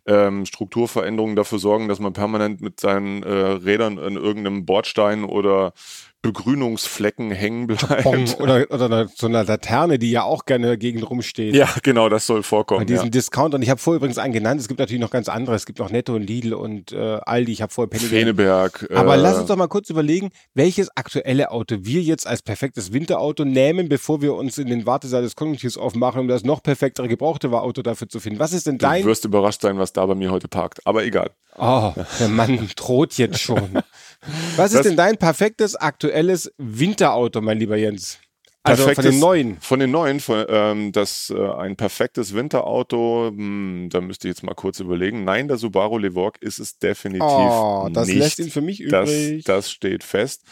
[0.06, 5.74] ähm, Strukturveränderungen dafür sorgen, dass man permanent mit seinen äh, Rädern in irgendeinem Bordstein oder
[6.22, 8.06] Begrünungsflecken hängen bleibt.
[8.40, 11.56] Oder, oder so eine Laterne, die ja auch gerne dagegen rumsteht.
[11.56, 12.82] Ja, genau, das soll vorkommen.
[12.82, 13.10] Bei diesen ja.
[13.10, 13.62] Discountern.
[13.62, 14.62] Ich habe vorher übrigens einen genannt.
[14.62, 15.56] Es gibt natürlich noch ganz andere.
[15.56, 17.52] Es gibt noch Netto und Lidl und äh, Aldi.
[17.52, 18.04] Ich habe vorher Penny.
[18.04, 18.88] Feneberg.
[18.94, 22.94] Aber äh, lass uns doch mal kurz überlegen, welches aktuelle Auto wir jetzt als perfektes
[22.94, 27.08] Winterauto nehmen, bevor wir uns in den Wartesaal des Konjunktivs aufmachen, um das noch perfektere
[27.08, 28.38] gebrauchte Auto dafür zu finden.
[28.40, 29.02] Was ist denn dein...
[29.02, 30.86] Du wirst überrascht sein, was da bei mir heute parkt.
[30.86, 31.32] Aber egal.
[31.58, 33.74] Oh, der Mann droht jetzt schon.
[34.56, 38.20] Was ist Das- denn dein perfektes aktuelles Winterauto, mein lieber Jens?
[38.64, 39.58] Also von Perfektes- den neuen.
[39.60, 44.44] Von den neuen, von, ähm, das äh, ein perfektes Winterauto, hm, da müsste ich jetzt
[44.44, 45.24] mal kurz überlegen.
[45.24, 48.20] Nein, der Subaru Levorg ist es definitiv Oh, das nicht.
[48.20, 49.44] lässt ihn für mich das, übrig.
[49.46, 50.44] das steht fest.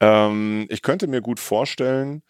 [0.00, 2.22] Ähm, ich könnte mir gut vorstellen,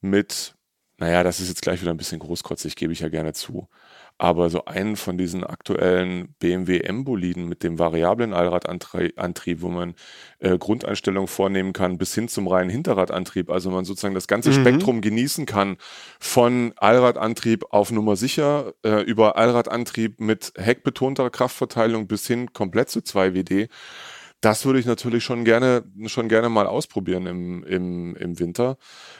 [0.00, 0.54] mit,
[0.98, 3.68] naja, das ist jetzt gleich wieder ein bisschen großkotzig, gebe ich ja gerne zu.
[4.18, 9.94] Aber so einen von diesen aktuellen BMW M-Boliden mit dem variablen Allradantrieb, wo man
[10.38, 14.54] äh, Grundeinstellungen vornehmen kann, bis hin zum reinen Hinterradantrieb, also man sozusagen das ganze Mhm.
[14.54, 15.76] Spektrum genießen kann,
[16.20, 23.00] von Allradantrieb auf Nummer sicher, äh, über Allradantrieb mit heckbetonter Kraftverteilung bis hin komplett zu
[23.00, 23.68] 2WD.
[24.42, 28.76] Das würde ich natürlich schon gerne, schon gerne mal ausprobieren im, im, im Winter.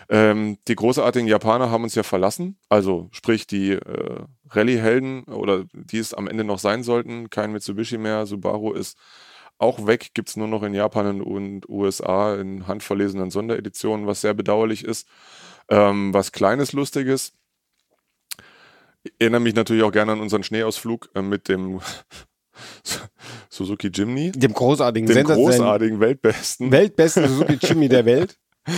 [0.08, 5.98] Ähm, die großartigen Japaner haben uns ja verlassen, also sprich die äh, Rallye-Helden oder die
[5.98, 8.98] es am Ende noch sein sollten, kein Mitsubishi mehr, Subaru ist
[9.58, 14.34] auch weg, gibt es nur noch in Japan und USA in handverlesenen Sondereditionen, was sehr
[14.34, 15.06] bedauerlich ist.
[15.68, 17.32] Ähm, was Kleines, Lustiges.
[19.04, 21.80] Ich erinnere mich natürlich auch gerne an unseren Schneeausflug äh, mit dem
[23.48, 26.70] Suzuki Jimny, Dem großartigen, dem großartigen Weltbesten.
[26.70, 28.38] weltbesten Suzuki Jimmy der Welt.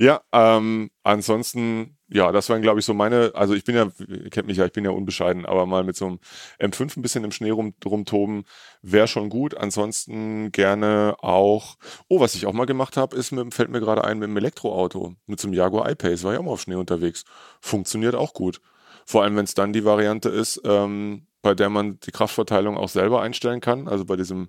[0.00, 4.30] Ja, ähm, ansonsten, ja, das waren, glaube ich, so meine, also ich bin ja, ihr
[4.30, 6.20] kennt mich ja, ich bin ja unbescheiden, aber mal mit so einem
[6.60, 8.44] M5 ein bisschen im Schnee rum, rumtoben,
[8.80, 9.56] wäre schon gut.
[9.56, 14.04] Ansonsten gerne auch, oh, was ich auch mal gemacht habe, ist, mit, fällt mir gerade
[14.04, 16.76] ein, mit einem Elektroauto, mit so einem Jaguar I-Pace, war ich auch mal auf Schnee
[16.76, 17.24] unterwegs.
[17.60, 18.60] Funktioniert auch gut.
[19.08, 22.88] Vor allem, wenn es dann die Variante ist, ähm, bei der man die Kraftverteilung auch
[22.88, 24.48] selber einstellen kann, also bei diesem,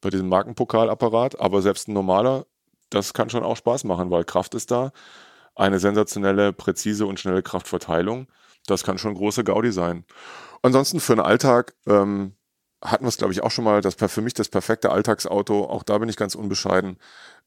[0.00, 2.46] bei diesem Markenpokalapparat, aber selbst ein normaler
[2.92, 4.92] das kann schon auch Spaß machen, weil Kraft ist da.
[5.54, 8.26] Eine sensationelle, präzise und schnelle Kraftverteilung.
[8.66, 10.04] Das kann schon große Gaudi sein.
[10.62, 12.34] Ansonsten für den Alltag ähm,
[12.82, 13.80] hatten wir es, glaube ich, auch schon mal.
[13.80, 16.96] Das, für mich das perfekte Alltagsauto, auch da bin ich ganz unbescheiden,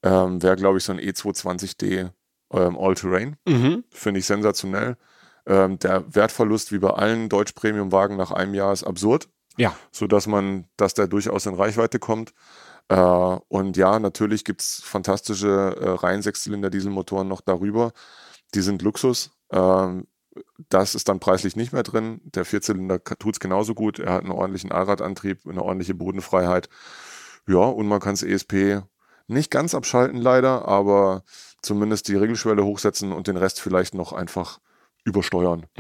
[0.04, 2.12] ähm, wäre, glaube ich, so ein E220D
[2.52, 3.38] ähm, All-Terrain.
[3.48, 3.84] Mhm.
[3.90, 4.98] Finde ich sensationell.
[5.48, 9.76] Ähm, der Wertverlust, wie bei allen Deutsch-Premium-Wagen nach einem Jahr, ist absurd Ja.
[9.92, 12.34] sodass man, dass der durchaus in Reichweite kommt.
[12.88, 17.92] Äh, und ja, natürlich gibt's fantastische äh, Reihen-Sechszylinder-Dieselmotoren noch darüber.
[18.54, 19.32] Die sind Luxus.
[19.52, 20.08] Ähm,
[20.70, 22.20] das ist dann preislich nicht mehr drin.
[22.26, 24.00] Der Vierzylinder ka- tut's genauso gut.
[24.00, 26.70] Er hat einen ordentlichen Allradantrieb, eine ordentliche Bodenfreiheit.
[27.48, 28.82] Ja, und man kann's ESP
[29.28, 31.24] nicht ganz abschalten leider, aber
[31.62, 34.60] zumindest die Regelschwelle hochsetzen und den Rest vielleicht noch einfach
[35.06, 35.66] übersteuern.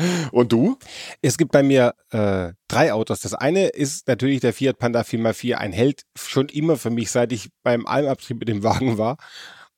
[0.32, 0.76] und du?
[1.22, 3.20] Es gibt bei mir äh, drei Autos.
[3.20, 7.32] Das eine ist natürlich der Fiat Panda 4x4, ein Held schon immer für mich, seit
[7.32, 9.16] ich beim Almabtrieb mit dem Wagen war.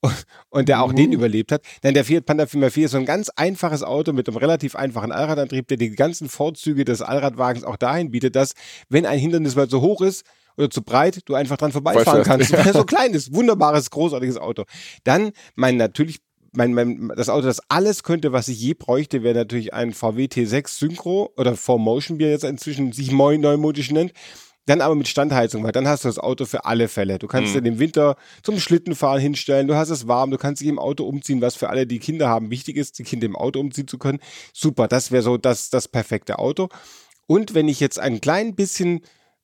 [0.04, 0.96] Und, und der auch Mhm.
[0.96, 1.62] den überlebt hat.
[1.84, 5.12] Denn der Fiat Panda 4x4 ist so ein ganz einfaches Auto mit einem relativ einfachen
[5.12, 8.54] Allradantrieb, der die ganzen Vorzüge des Allradwagens auch dahin bietet, dass,
[8.88, 10.24] wenn ein Hindernis mal so hoch ist
[10.56, 12.52] oder zu breit, du einfach dran vorbeifahren kannst.
[12.52, 13.32] Er so klein ist.
[13.32, 14.64] Wunderbares, großartiges Auto.
[15.04, 16.18] Dann mein natürlich
[16.52, 20.24] mein, mein, das Auto, das alles könnte, was ich je bräuchte, wäre natürlich ein VW
[20.26, 24.12] T6 Synchro oder 4Motion, wie er jetzt inzwischen sich neu, neumodisch nennt.
[24.66, 27.18] Dann aber mit Standheizung, weil dann hast du das Auto für alle Fälle.
[27.18, 27.64] Du kannst Mhm.
[27.64, 31.04] dir im Winter zum Schlittenfahren hinstellen, du hast es warm, du kannst dich im Auto
[31.04, 33.98] umziehen, was für alle, die Kinder haben, wichtig ist, die Kinder im Auto umziehen zu
[33.98, 34.20] können.
[34.52, 36.68] Super, das wäre so das, das perfekte Auto.
[37.26, 39.00] Und wenn ich jetzt ein klein bisschen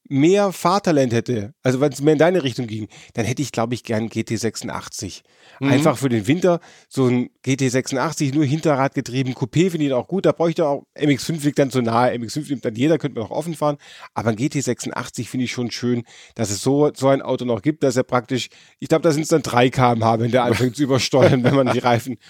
[0.09, 3.75] mehr Fahrtalent hätte, also wenn es mehr in deine Richtung ging, dann hätte ich, glaube
[3.75, 5.23] ich, gern GT86.
[5.61, 5.69] Mhm.
[5.69, 10.27] Einfach für den Winter so ein GT86, nur Hinterrad getrieben, Coupé finde ich auch gut,
[10.27, 13.37] da bräuchte auch, MX5 liegt dann so nahe, MX5 nimmt dann jeder, könnte man auch
[13.37, 13.77] offen fahren,
[14.15, 17.83] aber ein GT86 finde ich schon schön, dass es so, so ein Auto noch gibt,
[17.83, 20.85] dass er praktisch, ich glaube, da sind es dann 3 km/h, wenn der anfängt zu
[20.85, 22.19] übersteuern, wenn man die Reifen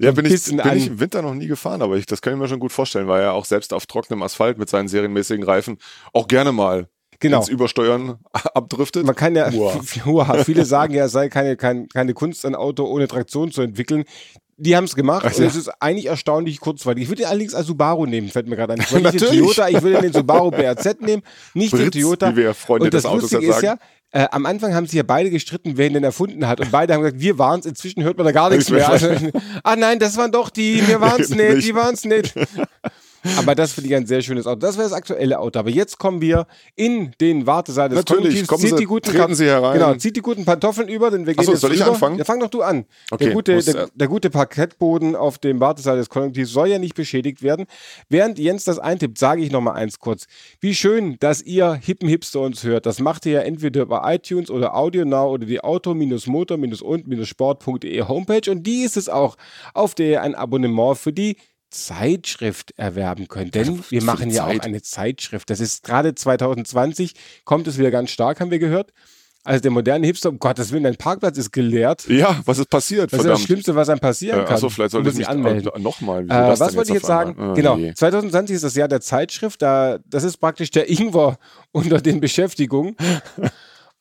[0.00, 2.38] Ja, bin, ich, bin ich im Winter noch nie gefahren, aber ich, das kann ich
[2.38, 5.78] mir schon gut vorstellen, weil er auch selbst auf trockenem Asphalt mit seinen serienmäßigen Reifen
[6.12, 6.88] auch gerne mal
[7.20, 7.38] Genau.
[7.38, 8.18] ins Übersteuern
[8.54, 9.04] abdriftet.
[9.04, 9.50] Man kann ja.
[9.52, 13.62] Uah, viele sagen ja, es sei keine, kein, keine Kunst, ein Auto ohne Traktion zu
[13.62, 14.04] entwickeln.
[14.60, 17.04] Die haben es gemacht Ach und es ist eigentlich erstaunlich kurzweilig.
[17.04, 18.80] Ich würde ihn allerdings als Subaru nehmen, fällt mir gerade ein.
[18.80, 19.28] Ich wollte nicht den.
[19.28, 21.22] Toyota, ich würde den Subaru BRZ nehmen,
[21.54, 22.32] nicht den Britz, Toyota.
[22.32, 23.78] wie wir Freunde und das des Autos Lustige ja ist ja,
[24.10, 26.60] äh, am Anfang haben sich ja beide gestritten, wer ihn denn erfunden hat.
[26.60, 27.66] Und beide haben gesagt, wir waren's.
[27.66, 28.88] Inzwischen hört man da gar nichts mehr.
[28.88, 29.10] Also,
[29.62, 31.68] ah nein, das waren doch die, wir waren's nicht, Nicht.
[31.68, 32.34] die waren's nicht.
[33.36, 34.60] Aber das finde ich ein sehr schönes Auto.
[34.60, 35.58] Das wäre das aktuelle Auto.
[35.58, 38.48] Aber jetzt kommen wir in den Wartesaal des Natürlich, Konjunktivs.
[38.48, 39.74] kommen Zieht Sie- die guten treten Sie herein.
[39.78, 41.90] Genau, zieht die guten Pantoffeln über, denn wir gehen Ach so, jetzt soll ich rüber.
[41.92, 42.18] anfangen?
[42.18, 42.84] Ja, fang doch du an.
[43.10, 46.78] Okay, der, gute, muss, der, der gute Parkettboden auf dem Wartesaal des Konjunktivs soll ja
[46.78, 47.66] nicht beschädigt werden.
[48.08, 50.26] Während Jens das eintippt, sage ich noch mal eins kurz.
[50.60, 52.86] Wie schön, dass ihr hippen Hipster uns hört.
[52.86, 58.50] Das macht ihr ja entweder über iTunes oder Audio Now oder die Auto-Motor-und-sport.de Homepage.
[58.50, 59.36] Und die ist es auch,
[59.74, 61.36] auf der ihr ein Abonnement für die
[61.70, 63.54] Zeitschrift erwerben könnt.
[63.54, 65.50] Denn wir machen ja auch eine Zeitschrift.
[65.50, 68.92] Das ist gerade 2020, kommt es wieder ganz stark, haben wir gehört.
[69.44, 72.06] Also der moderne Hipster, um Gottes Willen, dein Parkplatz ist geleert.
[72.08, 73.12] Ja, was ist passiert?
[73.12, 74.54] Das ist das Schlimmste, was einem passieren Äh, kann.
[74.54, 75.70] achso, vielleicht sollte ich mich anmelden.
[75.74, 76.24] äh, nochmal.
[76.24, 77.34] Äh, was wollte ich jetzt sagen?
[77.38, 77.94] Oh, genau, je.
[77.94, 79.62] 2020 ist das Jahr der Zeitschrift.
[79.62, 81.38] Da, das ist praktisch der Ingwer
[81.72, 82.94] unter den Beschäftigungen.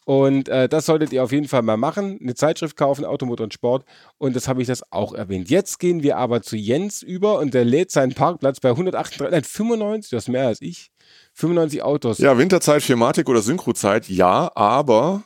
[0.08, 2.18] Und äh, das solltet ihr auf jeden Fall mal machen.
[2.22, 3.84] Eine Zeitschrift kaufen, Automotor und Sport.
[4.18, 5.50] Und das habe ich das auch erwähnt.
[5.50, 9.44] Jetzt gehen wir aber zu Jens über und der lädt seinen Parkplatz bei 138, nein,
[9.44, 10.92] 95, das ist mehr als ich.
[11.34, 12.20] 95 Autos.
[12.20, 15.24] Ja, Winterzeit, Firmatik oder Synchrozeit, ja, aber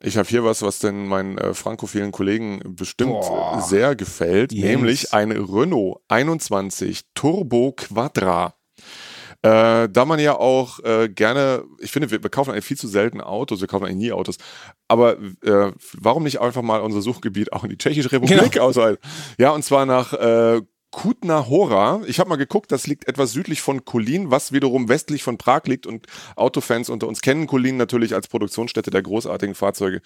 [0.00, 3.60] ich habe hier was, was denn meinen äh, frankophilen Kollegen bestimmt Boah.
[3.62, 4.64] sehr gefällt, Jens.
[4.64, 8.54] nämlich ein Renault 21 Turbo Quadra.
[9.42, 12.88] Äh, da man ja auch äh, gerne, ich finde, wir, wir kaufen eigentlich viel zu
[12.88, 14.36] selten Autos, wir kaufen eigentlich nie Autos,
[14.88, 18.64] aber äh, warum nicht einfach mal unser Suchgebiet auch in die Tschechische Republik Genau.
[18.66, 18.98] ausweiten?
[19.38, 22.00] Ja, und zwar nach äh, Kutna Hora.
[22.06, 25.64] Ich habe mal geguckt, das liegt etwas südlich von Kolin, was wiederum westlich von Prag
[25.66, 30.00] liegt und Autofans unter uns kennen Kolin natürlich als Produktionsstätte der großartigen Fahrzeuge.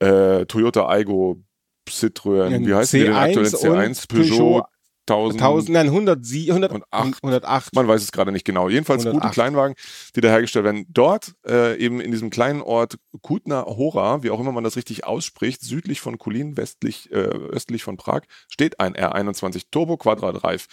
[0.00, 1.40] Äh, Toyota Aygo,
[1.88, 3.46] Citroën, wie heißt die denn aktuell?
[3.46, 4.62] C1 und C1, Peugeot,
[5.08, 7.22] 1000, 1000, nein, 107, 100, Und acht.
[7.22, 7.74] 108.
[7.74, 8.68] man weiß es gerade nicht genau.
[8.68, 9.34] Jedenfalls guten 108.
[9.34, 9.76] Kleinwagen,
[10.14, 10.86] die da hergestellt werden.
[10.88, 15.04] Dort, äh, eben in diesem kleinen Ort Kutna Hora, wie auch immer man das richtig
[15.04, 20.66] ausspricht, südlich von Kulin, westlich, äh, östlich von Prag, steht ein R21 Turbo Quadradrive.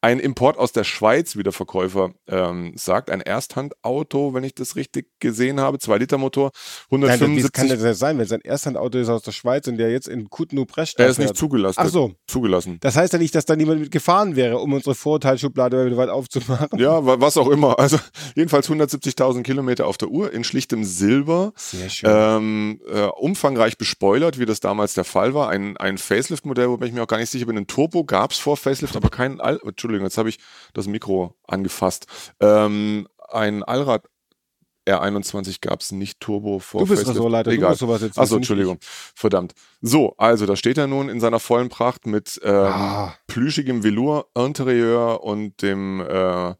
[0.00, 3.10] Ein Import aus der Schweiz, wie der Verkäufer ähm, sagt.
[3.10, 5.78] Ein Ersthandauto, wenn ich das richtig gesehen habe.
[5.78, 6.50] 2-Liter-Motor,
[6.90, 7.52] Nein, das 175.
[7.52, 10.30] kann das nicht sein, wenn sein Ersthandauto ist aus der Schweiz und der jetzt in
[10.30, 11.80] Kutnu Presta er ist nicht zugelassen.
[11.80, 12.12] Ach so.
[12.26, 12.78] Zugelassen.
[12.80, 16.08] Das heißt ja nicht, dass da niemand mit gefahren wäre, um unsere Vorurteilsschublade wieder weit
[16.08, 16.78] aufzumachen.
[16.78, 17.78] Ja, wa- was auch immer.
[17.78, 17.98] Also
[18.36, 21.52] jedenfalls 170.000 Kilometer auf der Uhr in schlichtem Silber.
[21.56, 22.10] Sehr schön.
[22.12, 25.48] Ähm, äh, umfangreich bespoilert, wie das damals der Fall war.
[25.48, 27.56] Ein, ein Facelift-Modell, wobei ich mir auch gar nicht sicher bin.
[27.58, 30.38] Ein Turbo gab es vor Facelift, aber kein All Entschuldigung, jetzt habe ich
[30.74, 32.06] das Mikro angefasst.
[32.40, 34.04] Ähm, ein Allrad
[34.92, 37.06] R21 gab es nicht Turbo vor du bist.
[37.08, 37.70] Ressortleiter, du Egal.
[37.70, 38.78] musst sowas jetzt Achso, Entschuldigung.
[39.14, 39.52] Verdammt.
[39.80, 43.14] So, also da steht er nun in seiner vollen Pracht mit ähm, Ah.
[43.26, 46.54] plüschigem Velour-Interieur und dem äh,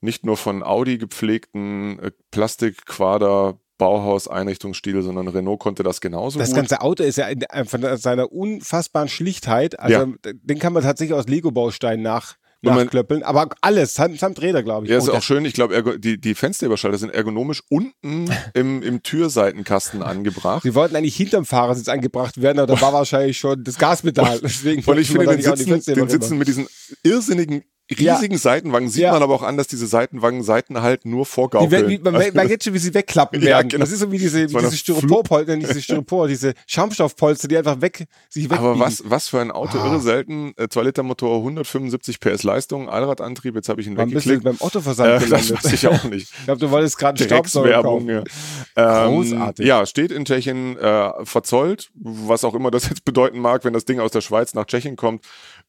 [0.00, 6.56] nicht nur von Audi gepflegten äh, Plastikquader Bauhaus-Einrichtungsstil, sondern Renault konnte das genauso Das gut.
[6.56, 10.32] ganze Auto ist ja in, äh, von seiner unfassbaren Schlichtheit, also Ja.
[10.42, 14.90] den kann man tatsächlich aus Lego-Bausteinen nach, nachklöppeln, aber alles, samt, samt Räder, glaube ich.
[14.90, 15.44] ja, ist Oh, auch schön.
[15.44, 20.62] Ich glaube, die, die Fensterüberschalter sind ergonomisch unten im, im Türseitenkasten angebracht.
[20.62, 24.40] Sie wollten eigentlich hinterm Fahrersitz angebracht werden, aber da war wahrscheinlich schon das Gaspedal.
[24.42, 26.66] Deswegen Und ich finde, den Sitzen, den Sitzen mit diesen
[27.02, 28.14] irrsinnigen, Ja.
[28.16, 29.12] riesigen Seitenwangen sieht Ja.
[29.12, 31.70] man aber auch an, dass diese Seitenwangen-Seiten halt nur Die vorgaukeln.
[31.70, 33.68] werden, wie, man, man merkt jetzt schon, wie sie wegklappen Ja, werden.
[33.70, 33.80] genau.
[33.84, 37.80] Das ist so wie diese, So diese Styroporpolster, nicht diese Styropor, diese Schaumstoffpolster, die einfach
[37.80, 38.64] weg, sich wegbiegen.
[38.64, 39.86] Aber was, was für ein Auto, Ah.
[39.86, 40.52] irre selten.
[40.56, 44.58] Äh, 2-Liter-Motor, 175 PS Leistung, Allradantrieb, jetzt habe ich ihn Wann bist du weggeklickt.
[44.58, 45.64] beim Ottoversand Äh, das gelandet?
[45.64, 46.28] weiß ich auch nicht.
[46.38, 47.70] Ich glaube, du wolltest gerade einen Staubsauger.
[47.70, 48.22] Ja.
[49.06, 49.66] Ähm, Großartig.
[49.66, 53.84] Ja, steht in Tschechien äh, verzollt, was auch immer das jetzt bedeuten mag, wenn das
[53.84, 55.24] Ding aus der Schweiz nach Tschechien kommt.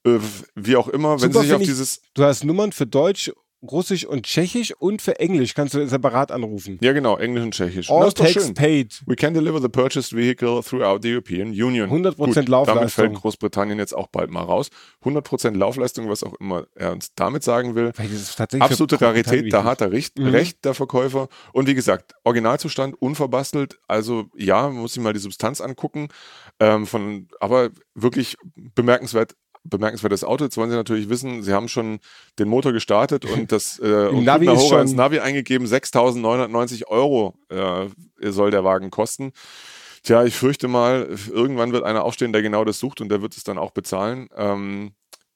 [0.05, 0.19] Äh,
[0.55, 2.01] wie auch immer, wenn Super, Sie sich auf ich- dieses.
[2.13, 3.31] Du hast Nummern für Deutsch,
[3.61, 6.77] Russisch und Tschechisch und für Englisch kannst du separat anrufen.
[6.81, 7.89] Ja, genau, Englisch und Tschechisch.
[7.91, 9.01] All tax paid.
[9.05, 11.89] We can deliver the purchased vehicle throughout the European Union.
[11.89, 12.89] 100% Gut, Damit Laufleistung.
[12.89, 14.69] fällt Großbritannien jetzt auch bald mal raus.
[15.03, 17.91] 100% Laufleistung, was auch immer er uns damit sagen will.
[18.61, 20.27] Absolute Rarität, da hat er recht, Mhm.
[20.29, 21.27] recht, der Verkäufer.
[21.51, 23.77] Und wie gesagt, Originalzustand, unverbastelt.
[23.89, 26.07] Also ja, man muss sich mal die Substanz angucken.
[26.61, 28.37] Ähm, von, aber wirklich
[28.73, 29.35] bemerkenswert.
[29.69, 30.43] Bemerkenswertes Auto.
[30.43, 31.99] Jetzt wollen Sie natürlich wissen, Sie haben schon
[32.37, 35.67] den Motor gestartet und das äh, und Navi ist schon- ins Navi eingegeben.
[35.67, 37.87] 6.990 Euro äh,
[38.31, 39.31] soll der Wagen kosten.
[40.03, 43.35] Tja, ich fürchte mal, irgendwann wird einer aufstehen, der genau das sucht und der wird
[43.35, 44.29] es dann auch bezahlen.
[44.35, 44.91] Ähm,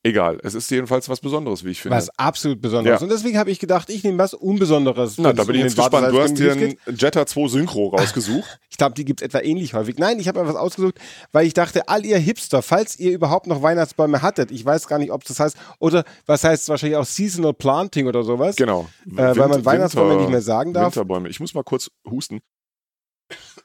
[0.05, 1.95] Egal, es ist jedenfalls was Besonderes, wie ich finde.
[1.95, 2.99] Was absolut Besonderes.
[2.99, 3.03] Ja.
[3.03, 5.17] Und deswegen habe ich gedacht, ich nehme was Unbesonderes.
[5.17, 6.11] Na, da bin ich jetzt gespannt.
[6.11, 6.75] Du hast dir einen.
[6.87, 8.59] Jetta 2 Synchro rausgesucht.
[8.69, 9.97] Ich glaube, die gibt es etwa ähnlich häufig.
[9.97, 10.99] Nein, ich habe mir was ausgesucht,
[11.31, 14.99] weil ich dachte, all ihr Hipster, falls ihr überhaupt noch Weihnachtsbäume hattet, ich weiß gar
[14.99, 18.57] nicht, ob das heißt, oder was heißt wahrscheinlich auch Seasonal Planting oder sowas.
[18.57, 18.89] genau.
[19.05, 20.87] Äh, weil man Weihnachtsbäume nicht mehr sagen darf.
[20.87, 21.29] Winterbäume.
[21.29, 22.41] Ich muss mal kurz husten.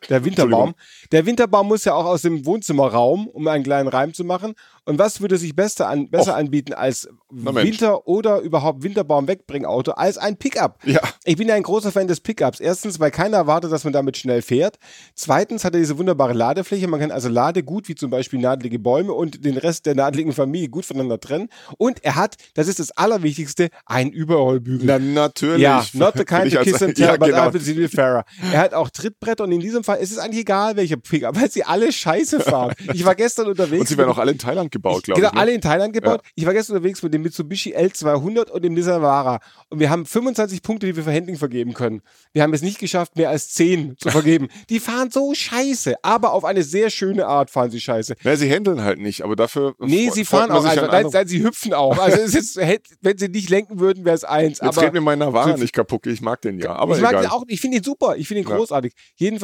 [0.09, 0.75] Der Winterbaum.
[1.13, 4.55] Der Winterbaum muss ja auch aus dem Wohnzimmerraum, um einen kleinen Reim zu machen.
[4.85, 6.37] Und was würde sich besser, an, besser Och.
[6.39, 7.63] anbieten als Mensch.
[7.63, 10.79] Winter- oder überhaupt Winterbaum-Wegbringauto als ein Pickup?
[10.85, 11.01] Ja.
[11.25, 12.61] Ich bin ja ein großer Fan des Pickups.
[12.61, 14.79] Erstens, weil keiner erwartet, dass man damit schnell fährt.
[15.15, 16.89] Zweitens hat er diese wunderbare Ladefläche.
[16.89, 20.69] Man kann also Ladegut, wie zum Beispiel nadelige Bäume und den Rest der nadeligen Familie
[20.69, 21.49] gut voneinander trennen.
[21.77, 24.87] Und er hat, das ist das Allerwichtigste, einen Überrollbügel.
[24.87, 25.61] Na, natürlich.
[25.63, 27.51] Ja, not the kind als- kiss and ja, tell, but genau.
[27.51, 28.25] Been seen with fairer.
[28.53, 31.51] Er hat auch Trittbretter und in diesem Fall ist es eigentlich egal, welche Pickup, weil
[31.51, 32.75] sie alle scheiße fahren.
[32.93, 33.81] Ich war gestern unterwegs.
[33.81, 35.35] Und sie werden auch alle in Thailand gebaut, glaube Genau, ich.
[35.35, 35.41] ne?
[35.41, 36.21] alle in Thailand gebaut.
[36.35, 39.41] Ich war gestern unterwegs mit dem Mitsubishi L200 und dem Nissan Navara.
[39.71, 42.03] Und wir haben 25 Punkte, die wir für Handling vergeben können.
[42.33, 44.49] Wir haben es nicht geschafft, mehr als 10 zu vergeben.
[44.71, 48.17] die fahren so scheiße, aber auf eine sehr schöne Art fahren sie scheiße.
[48.25, 49.75] Na, sie handeln halt nicht, aber dafür.
[49.79, 50.91] Nee, sie fahren auch einfach.
[50.91, 51.99] Nein, nein, sie hüpfen auch.
[51.99, 52.57] Also es ist,
[53.01, 54.61] wenn sie nicht lenken würden, wäre es eins.
[54.63, 56.07] Jetzt aber mir mein Navara nicht kaputt.
[56.07, 56.73] Ich mag den ja.
[56.75, 57.23] Aber ich mag egal.
[57.25, 58.57] den auch, ich finde ihn super, ich finde ihn Ja.
[58.57, 58.93] großartig.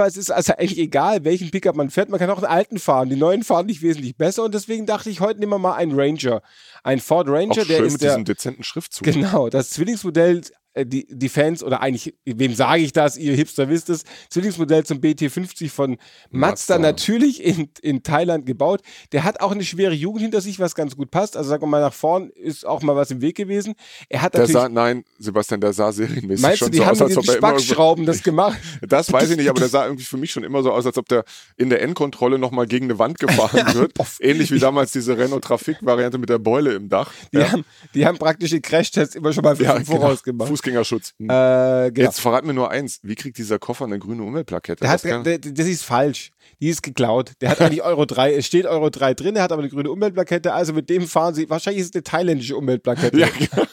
[0.04, 2.10] Jedenfalls ist es also eigentlich egal, welchen Pickup man fährt.
[2.10, 3.08] Man kann auch einen alten fahren.
[3.08, 5.98] Die neuen fahren nicht wesentlich besser und deswegen dachte ich, heute nehmen wir mal einen
[5.98, 6.42] Ranger.
[6.82, 9.04] Ein Ford auch Ranger, der schön ist mit der, diesem dezenten Schriftzug.
[9.04, 10.42] genau, das Zwillingsmodell,
[10.76, 14.98] die, die Fans, oder eigentlich, wem sage ich das, ihr Hipster wisst es, Zwillingsmodell zum
[14.98, 15.98] BT50 von
[16.30, 16.78] Mazda, Mazda.
[16.78, 18.80] natürlich in, in Thailand gebaut.
[19.12, 21.36] Der hat auch eine schwere Jugend hinter sich, was ganz gut passt.
[21.36, 23.74] Also sagen wir mal, nach vorn ist auch mal was im Weg gewesen.
[24.08, 26.86] Er hat Der natürlich, sah, nein, Sebastian, der sah serienmäßig meinst du, schon die so
[26.86, 27.34] haben aus, als ob er.
[27.34, 28.58] Spackschrauben das gemacht?
[28.86, 30.98] Das weiß ich nicht, aber der sah irgendwie für mich schon immer so aus, als
[30.98, 31.24] ob der
[31.56, 33.92] in der Endkontrolle nochmal gegen eine Wand gefahren wird.
[34.20, 37.12] Ähnlich wie damals diese Renault Trafik-Variante mit der Beule im Dach.
[37.32, 40.38] Die, ja, haben, die haben praktisch die Crashtests immer schon mal ja, voraus genau.
[40.38, 40.48] gemacht.
[40.64, 41.14] Fußgängerschutz.
[41.18, 41.28] Hm.
[41.30, 42.08] Äh, genau.
[42.08, 44.80] Jetzt verrat mir nur eins, wie kriegt dieser Koffer eine grüne Umweltplakette?
[44.82, 46.30] Der Das hat, kann- der, das ist falsch.
[46.60, 47.32] Die ist geklaut.
[47.40, 49.90] Der hat eigentlich Euro 3, es steht Euro 3 drin, er hat aber eine grüne
[49.90, 53.18] Umweltplakette, also mit dem fahren sie, wahrscheinlich ist es eine thailändische Umweltplakette.
[53.18, 53.64] ja, genau.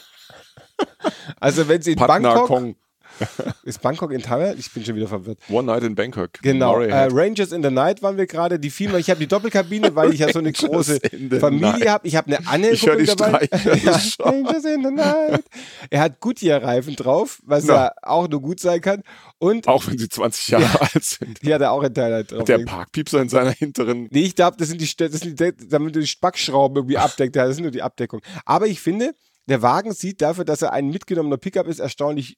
[1.40, 2.76] Also wenn sie in Patna Bangkok, Kong.
[3.64, 4.58] ist Bangkok in Thailand?
[4.58, 5.38] Ich bin schon wieder verwirrt.
[5.48, 6.30] One Night in Bangkok.
[6.42, 7.08] Genau, äh.
[7.12, 10.20] Rangers in the Night waren wir gerade, die Female, ich habe die Doppelkabine, weil ich
[10.20, 10.98] ja so eine große
[11.40, 12.06] Familie habe.
[12.08, 13.48] Ich habe eine Anne Ich hör die dabei.
[13.82, 15.44] Ja, ist Rangers in the Night.
[15.90, 17.74] Er hat Goodyear-Reifen drauf, was Ja.
[17.86, 19.02] ja auch nur gut sein kann.
[19.38, 21.42] Und Auch wenn sie 20 Jahre alt sind.
[21.42, 22.44] die hat er auch in Thailand drauf.
[22.44, 24.08] Der Parkpiepser in seiner hinteren.
[24.10, 27.34] Nee, ich glaube, das sind die, das sind die, damit du die Spackschrauben irgendwie abdeckt.
[27.36, 28.20] Ja, Das sind nur die Abdeckung.
[28.44, 29.14] Aber ich finde,
[29.46, 32.36] der Wagen sieht dafür, dass er ein mitgenommener Pickup ist, erstaunlich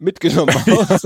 [0.00, 1.02] mitgenommen aus.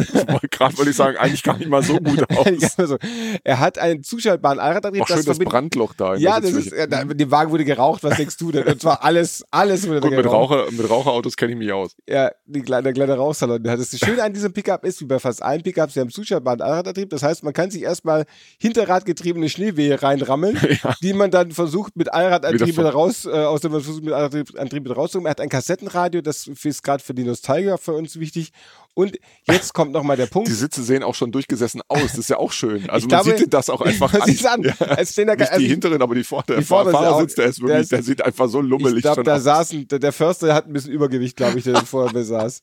[0.50, 2.46] Gerade wollte ich sagen, eigentlich gar nicht mal so gut aus.
[2.58, 2.96] Ja, also,
[3.44, 5.02] er hat einen zuschaltbaren Allradantrieb.
[5.02, 6.14] Auch schön das verbindet- Brandloch da.
[6.16, 8.66] Ja, der das ist, ja, da, mit dem Wagen wurde geraucht, was denkst du denn?
[8.66, 10.26] Und zwar alles, alles wurde Gut, mit.
[10.26, 11.96] Raucher, mit Raucherautos kenne ich mich aus.
[12.08, 13.62] Ja, die kleine, der kleine Rauchsalon.
[13.62, 16.10] Der hat Das Schöne an diesem Pickup ist, wie bei fast allen Pickups, sie haben
[16.10, 17.10] zuschaltbaren Allradantrieb.
[17.10, 18.24] Das heißt, man kann sich erstmal
[18.58, 20.58] hinterradgetriebene Schneewehe reinrammeln,
[21.02, 24.14] die man dann versucht mit Allradantrieb Wieder wieder raus, äh, aus dem man versucht mit
[24.14, 25.26] Allradantrieb wieder rauszukommen.
[25.26, 28.52] Er hat ein Kassettenradio, das ist gerade für die Nostalgiker für uns wichtig.
[28.94, 30.48] Und jetzt kommt nochmal der Punkt.
[30.48, 32.02] Die Sitze sehen auch schon durchgesessen aus.
[32.02, 32.84] Das ist ja auch schön.
[32.90, 34.20] Also Ich man glaube- sieht das auch einfach an.
[34.22, 34.62] an.
[34.62, 34.74] Ja.
[34.98, 37.36] Es stehen da Nicht also die hinteren, aber die Vorder die Vorderen sind Fahrersitz, auch-
[37.36, 39.42] der ist der wirklich, ist- der sieht einfach so lummelig Ich glaube, schon da aus.
[39.44, 42.62] saßen, der, der Förster hat ein bisschen Übergewicht, glaube ich, der vorher besaß.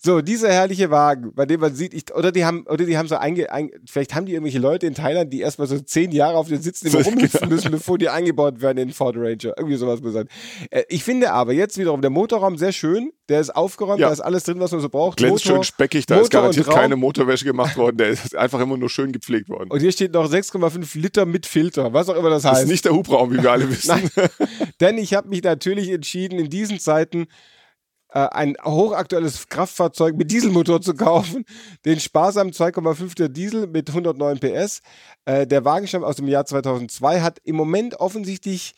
[0.00, 3.08] So, dieser herrliche Wagen, bei dem man sieht, ich, oder die haben, oder die haben
[3.08, 6.36] so einge, ein, vielleicht haben die irgendwelche Leute in Thailand, die erstmal so zehn Jahre
[6.36, 7.54] auf den Sitzen immer rumhüpfen genau.
[7.54, 9.54] müssen, bevor die eingebaut werden in den Ford Ranger.
[9.56, 10.28] Irgendwie sowas muss sein.
[10.70, 14.08] Äh, ich finde aber jetzt wiederum der Motorraum sehr schön, der ist aufgeräumt, Ja.
[14.08, 15.16] da ist alles drin, was man so braucht.
[15.16, 18.60] Glänzt Motor, schön speckig, da Motor ist garantiert keine Motorwäsche gemacht worden, der ist einfach
[18.60, 19.70] immer nur schön gepflegt worden.
[19.70, 22.62] Und hier steht noch 6,5 Liter mit Filter, was auch immer das Das heißt.
[22.64, 24.10] ist nicht der Hubraum, wie wir alle wissen.
[24.80, 27.26] Denn ich habe mich natürlich entschieden, in diesen Zeiten
[28.20, 31.44] ein hochaktuelles Kraftfahrzeug mit Dieselmotor zu kaufen.
[31.84, 34.82] Den sparsamen 2,5 der Diesel mit 109 PS.
[35.24, 38.74] Äh, der Wagen stammt aus dem Jahr 2002, hat im Moment offensichtlich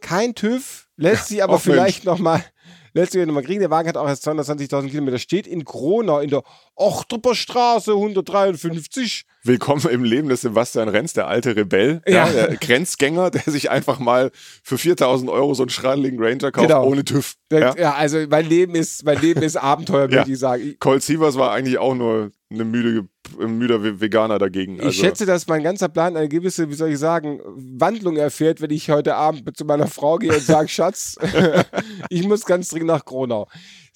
[0.00, 2.44] kein TÜV, lässt sich aber Ach, vielleicht nochmal
[2.92, 3.60] lässt sich noch mal kriegen.
[3.60, 6.42] Der Wagen hat auch erst 220.000 Kilometer, steht in Kronau in der
[6.76, 9.24] Ochterper Straße 153.
[9.42, 12.26] Willkommen im Leben des Sebastian Renz, der alte Rebell, ja.
[12.28, 12.46] Ja.
[12.46, 14.30] der Grenzgänger, der sich einfach mal
[14.62, 16.84] für 4000 Euro so einen schradeligen Ranger kauft, Genau.
[16.86, 17.34] ohne TÜV.
[17.50, 17.74] Ja.
[17.76, 17.94] ja.
[17.94, 20.74] also mein Leben ist, mein Leben ist Abenteuer, würde ich sagen.
[20.78, 24.78] Colt Sievers war eigentlich auch nur eine müde, müder Ve- Veganer dagegen.
[24.78, 28.60] Also, Ich schätze, dass mein ganzer Plan eine gewisse, wie soll ich sagen, Wandlung erfährt,
[28.60, 31.16] wenn ich heute Abend zu meiner Frau gehe und sage, Schatz,
[32.08, 33.48] ich muss ganz dringend nach Kronau.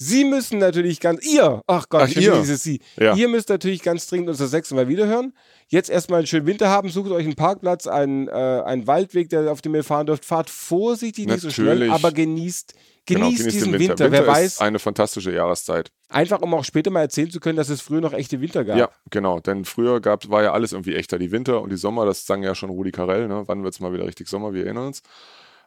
[0.07, 2.35] Sie müssen natürlich ganz, ihr, ach Gott, Ach, schon ihr.
[2.41, 2.81] dieses Sie.
[2.99, 3.15] Ja.
[3.15, 5.33] Ihr müsst natürlich ganz dringend uns das sechste Mal wiederhören.
[5.69, 9.51] Jetzt erstmal einen schönen Winter haben, sucht euch einen Parkplatz, einen, äh, einen Waldweg, der,
[9.51, 10.27] auf dem ihr fahren dürft.
[10.27, 11.93] Fahrt vorsichtig, nicht so schnell, Natürlich.
[11.93, 12.75] aber genießt,
[13.07, 14.11] Genau, genießt genießt diesen den Winter.
[14.11, 15.91] Wer ist weiß, eine fantastische Jahreszeit.
[16.09, 18.77] einfach um auch später mal erzählen zu können, dass es früher noch echte Winter gab.
[18.77, 19.41] Ja, genau.
[19.41, 21.19] Denn früher gab, war ja alles irgendwie echter.
[21.19, 23.29] Die Winter und die Sommer, das sang ja schon Rudi Carell.
[23.29, 23.43] Ne?
[23.47, 24.53] Wann wird es mal wieder richtig Sommer?
[24.55, 25.03] Wir erinnern uns.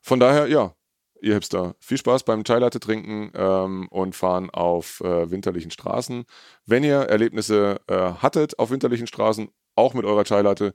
[0.01, 0.73] Von daher, ja,
[1.21, 6.25] ihr Hipster, viel Spaß beim Chai Latte trinken ähm, und fahren auf äh, winterlichen Straßen.
[6.65, 10.73] Wenn ihr Erlebnisse äh, hattet auf winterlichen Straßen, auch mit eurer Chai Latte,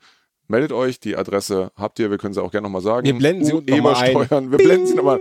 [0.48, 0.98] meldet euch.
[1.00, 3.06] Die Adresse habt ihr, wir können sie auch gerne nochmal sagen.
[3.06, 4.14] Wir blenden sie unten noch mal ein.
[4.14, 5.20] Uebersteuern, wir blenden sie nochmal,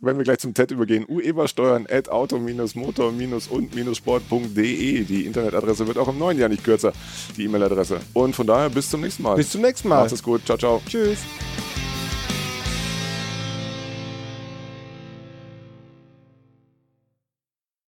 [0.00, 1.04] wenn wir gleich zum TED übergehen.
[1.08, 5.04] uebersteuern at auto-motor-und-sport.de.
[5.04, 6.92] Die Internetadresse wird auch im neuen Jahr nicht kürzer,
[7.36, 8.00] die E-Mail-Adresse.
[8.14, 9.36] Und von daher bis zum nächsten Mal.
[9.36, 10.02] Bis zum nächsten Mal.
[10.02, 10.44] Macht es gut.
[10.44, 10.80] Ciao, ciao.
[10.88, 11.18] Tschüss.